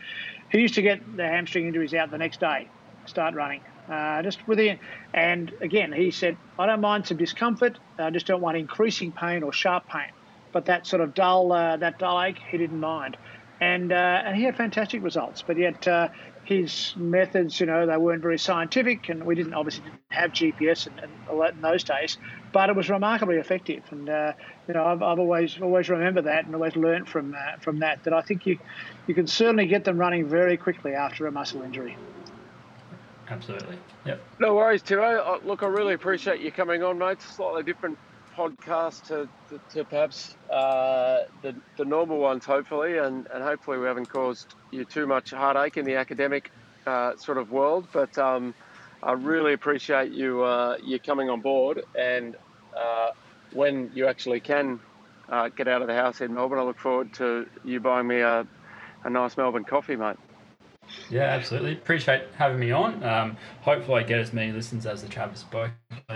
He 0.51 0.59
used 0.59 0.75
to 0.75 0.83
get 0.83 1.17
the 1.17 1.25
hamstring 1.25 1.65
injuries 1.65 1.93
out 1.95 2.11
the 2.11 2.19
next 2.19 2.39
day, 2.39 2.67
start 3.07 3.33
running, 3.33 3.61
uh, 3.89 4.21
just 4.21 4.47
within. 4.47 4.77
And 5.11 5.51
again, 5.61 5.91
he 5.91 6.11
said, 6.11 6.37
I 6.59 6.67
don't 6.67 6.81
mind 6.81 7.07
some 7.07 7.17
discomfort, 7.17 7.79
I 7.97 8.11
just 8.11 8.27
don't 8.27 8.41
want 8.41 8.57
increasing 8.57 9.11
pain 9.11 9.41
or 9.41 9.51
sharp 9.51 9.87
pain. 9.87 10.11
But 10.51 10.65
that 10.65 10.85
sort 10.85 11.01
of 11.01 11.15
dull, 11.15 11.51
uh, 11.51 11.77
that 11.77 11.97
dull 11.97 12.21
ache, 12.21 12.39
he 12.51 12.57
didn't 12.59 12.79
mind. 12.79 13.17
And, 13.61 13.93
uh, 13.93 14.23
and 14.25 14.35
he 14.35 14.43
had 14.43 14.57
fantastic 14.57 15.03
results, 15.03 15.43
but 15.45 15.55
yet 15.55 15.87
uh, 15.87 16.09
his 16.43 16.93
methods, 16.97 17.59
you 17.59 17.67
know, 17.67 17.85
they 17.85 17.95
weren't 17.97 18.23
very 18.23 18.39
scientific, 18.39 19.07
and 19.07 19.23
we 19.23 19.35
didn't 19.35 19.53
obviously 19.53 19.83
didn't 19.83 20.01
have 20.09 20.31
GPS 20.31 20.87
and, 20.87 20.99
and 21.03 21.19
all 21.29 21.41
that 21.41 21.53
in 21.53 21.61
those 21.61 21.83
days. 21.83 22.17
But 22.53 22.71
it 22.71 22.75
was 22.75 22.89
remarkably 22.89 23.37
effective, 23.37 23.83
and 23.91 24.09
uh, 24.09 24.33
you 24.67 24.73
know, 24.73 24.83
I've, 24.83 25.03
I've 25.03 25.19
always 25.19 25.59
always 25.61 25.89
remember 25.89 26.23
that 26.23 26.45
and 26.45 26.55
always 26.55 26.75
learnt 26.75 27.07
from 27.07 27.35
uh, 27.35 27.57
from 27.61 27.79
that. 27.79 27.99
That 28.03 28.13
I 28.13 28.21
think 28.23 28.47
you 28.47 28.57
you 29.05 29.13
can 29.13 29.27
certainly 29.27 29.67
get 29.67 29.83
them 29.83 29.97
running 29.97 30.27
very 30.27 30.57
quickly 30.57 30.93
after 30.93 31.27
a 31.27 31.31
muscle 31.31 31.61
injury. 31.61 31.99
Absolutely. 33.29 33.77
Yep. 34.05 34.27
No 34.39 34.55
worries, 34.55 34.83
Timo. 34.83 35.43
Look, 35.43 35.63
I 35.63 35.67
really 35.67 35.93
appreciate 35.93 36.41
you 36.41 36.51
coming 36.51 36.83
on, 36.83 36.97
mate. 36.97 37.21
Slightly 37.21 37.63
different 37.63 37.99
podcast 38.35 39.07
to, 39.07 39.27
to, 39.49 39.59
to 39.73 39.83
perhaps 39.83 40.35
uh, 40.49 41.19
the, 41.41 41.55
the 41.77 41.85
normal 41.85 42.17
ones, 42.17 42.45
hopefully, 42.45 42.97
and, 42.97 43.27
and 43.33 43.43
hopefully 43.43 43.77
we 43.77 43.85
haven't 43.85 44.07
caused 44.07 44.53
you 44.71 44.85
too 44.85 45.07
much 45.07 45.31
heartache 45.31 45.77
in 45.77 45.85
the 45.85 45.95
academic 45.95 46.51
uh, 46.85 47.15
sort 47.17 47.37
of 47.37 47.51
world. 47.51 47.87
But 47.93 48.17
um, 48.17 48.53
I 49.03 49.13
really 49.13 49.53
appreciate 49.53 50.11
you 50.11 50.43
uh, 50.43 50.77
you 50.83 50.99
coming 50.99 51.29
on 51.29 51.41
board, 51.41 51.83
and 51.97 52.35
uh, 52.77 53.11
when 53.53 53.91
you 53.93 54.07
actually 54.07 54.39
can 54.39 54.79
uh, 55.29 55.49
get 55.49 55.67
out 55.67 55.81
of 55.81 55.87
the 55.87 55.95
house 55.95 56.21
in 56.21 56.33
Melbourne, 56.33 56.59
I 56.59 56.63
look 56.63 56.79
forward 56.79 57.13
to 57.15 57.47
you 57.63 57.79
buying 57.79 58.07
me 58.07 58.19
a, 58.19 58.45
a 59.03 59.09
nice 59.09 59.37
Melbourne 59.37 59.63
coffee, 59.63 59.95
mate. 59.95 60.17
Yeah, 61.09 61.23
absolutely. 61.23 61.73
Appreciate 61.73 62.23
having 62.37 62.59
me 62.59 62.71
on. 62.71 63.03
Um, 63.03 63.37
hopefully, 63.61 64.01
I 64.01 64.07
get 64.07 64.19
as 64.19 64.31
many 64.31 64.51
listens 64.51 64.85
as 64.85 65.01
the 65.01 65.09
Travis 65.09 65.43
Boak 65.51 65.71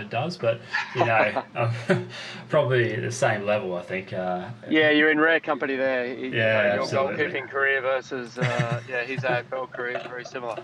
does, 0.08 0.36
but 0.36 0.60
you 0.94 1.04
know, 1.04 1.42
um, 1.54 2.08
probably 2.48 2.96
the 2.96 3.12
same 3.12 3.44
level. 3.44 3.74
I 3.74 3.82
think. 3.82 4.12
Uh, 4.12 4.48
yeah, 4.70 4.90
you're 4.90 5.10
in 5.10 5.20
rare 5.20 5.40
company 5.40 5.76
there. 5.76 6.06
You 6.06 6.30
yeah, 6.30 6.76
know, 6.76 6.86
your 6.86 6.86
goalkeeping 6.86 7.48
career 7.48 7.82
versus 7.82 8.38
uh, 8.38 8.82
yeah 8.88 9.04
his 9.04 9.20
AFL 9.20 9.70
career 9.70 9.98
is 9.98 10.02
very 10.04 10.24
similar. 10.24 10.56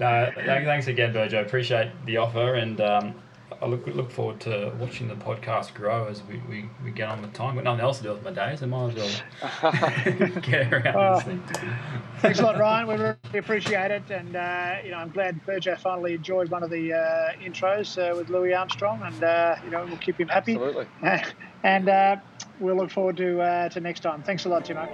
No, 0.00 0.30
thanks 0.34 0.88
again, 0.88 1.12
Burgo. 1.12 1.40
Appreciate 1.40 1.92
the 2.06 2.16
offer, 2.16 2.54
and 2.54 2.80
um, 2.80 3.14
I 3.60 3.66
look 3.66 3.86
look 3.86 4.10
forward 4.10 4.40
to 4.40 4.72
watching 4.78 5.08
the 5.08 5.14
podcast 5.14 5.74
grow 5.74 6.06
as 6.06 6.22
we, 6.22 6.40
we, 6.48 6.68
we 6.82 6.90
get 6.90 7.08
on 7.08 7.22
with 7.22 7.32
time. 7.34 7.54
Got 7.54 7.64
nothing 7.64 7.80
else 7.80 7.98
to 7.98 8.04
do 8.04 8.12
with 8.12 8.24
my 8.24 8.30
day, 8.30 8.56
so 8.56 8.66
might 8.66 8.96
as 8.96 8.96
well 8.96 9.10
get 10.40 10.72
around 10.72 10.96
uh, 10.96 11.16
listening. 11.16 11.42
Thanks 12.20 12.40
a 12.40 12.42
lot, 12.42 12.58
Ryan. 12.58 12.86
We 12.86 12.94
really 12.94 13.16
appreciate 13.34 13.90
it, 13.90 14.10
and 14.10 14.34
uh, 14.34 14.76
you 14.84 14.90
know 14.90 14.96
I'm 14.96 15.10
glad 15.10 15.44
Burgo 15.44 15.76
finally 15.76 16.14
enjoyed 16.14 16.48
one 16.50 16.62
of 16.62 16.70
the 16.70 16.94
uh, 16.94 17.32
intros 17.42 17.98
uh, 17.98 18.16
with 18.16 18.30
Louis 18.30 18.54
Armstrong, 18.54 19.02
and 19.02 19.22
uh, 19.22 19.56
you 19.64 19.70
know 19.70 19.84
we'll 19.84 19.96
keep 19.98 20.18
him 20.18 20.28
happy. 20.28 20.54
Absolutely. 20.54 20.86
and 21.64 21.88
uh, 21.88 22.16
we'll 22.60 22.76
look 22.76 22.90
forward 22.90 23.16
to 23.18 23.68
to 23.70 23.80
next 23.80 24.00
time. 24.00 24.22
Thanks 24.22 24.46
a 24.46 24.48
lot, 24.48 24.64
Timo. 24.64 24.88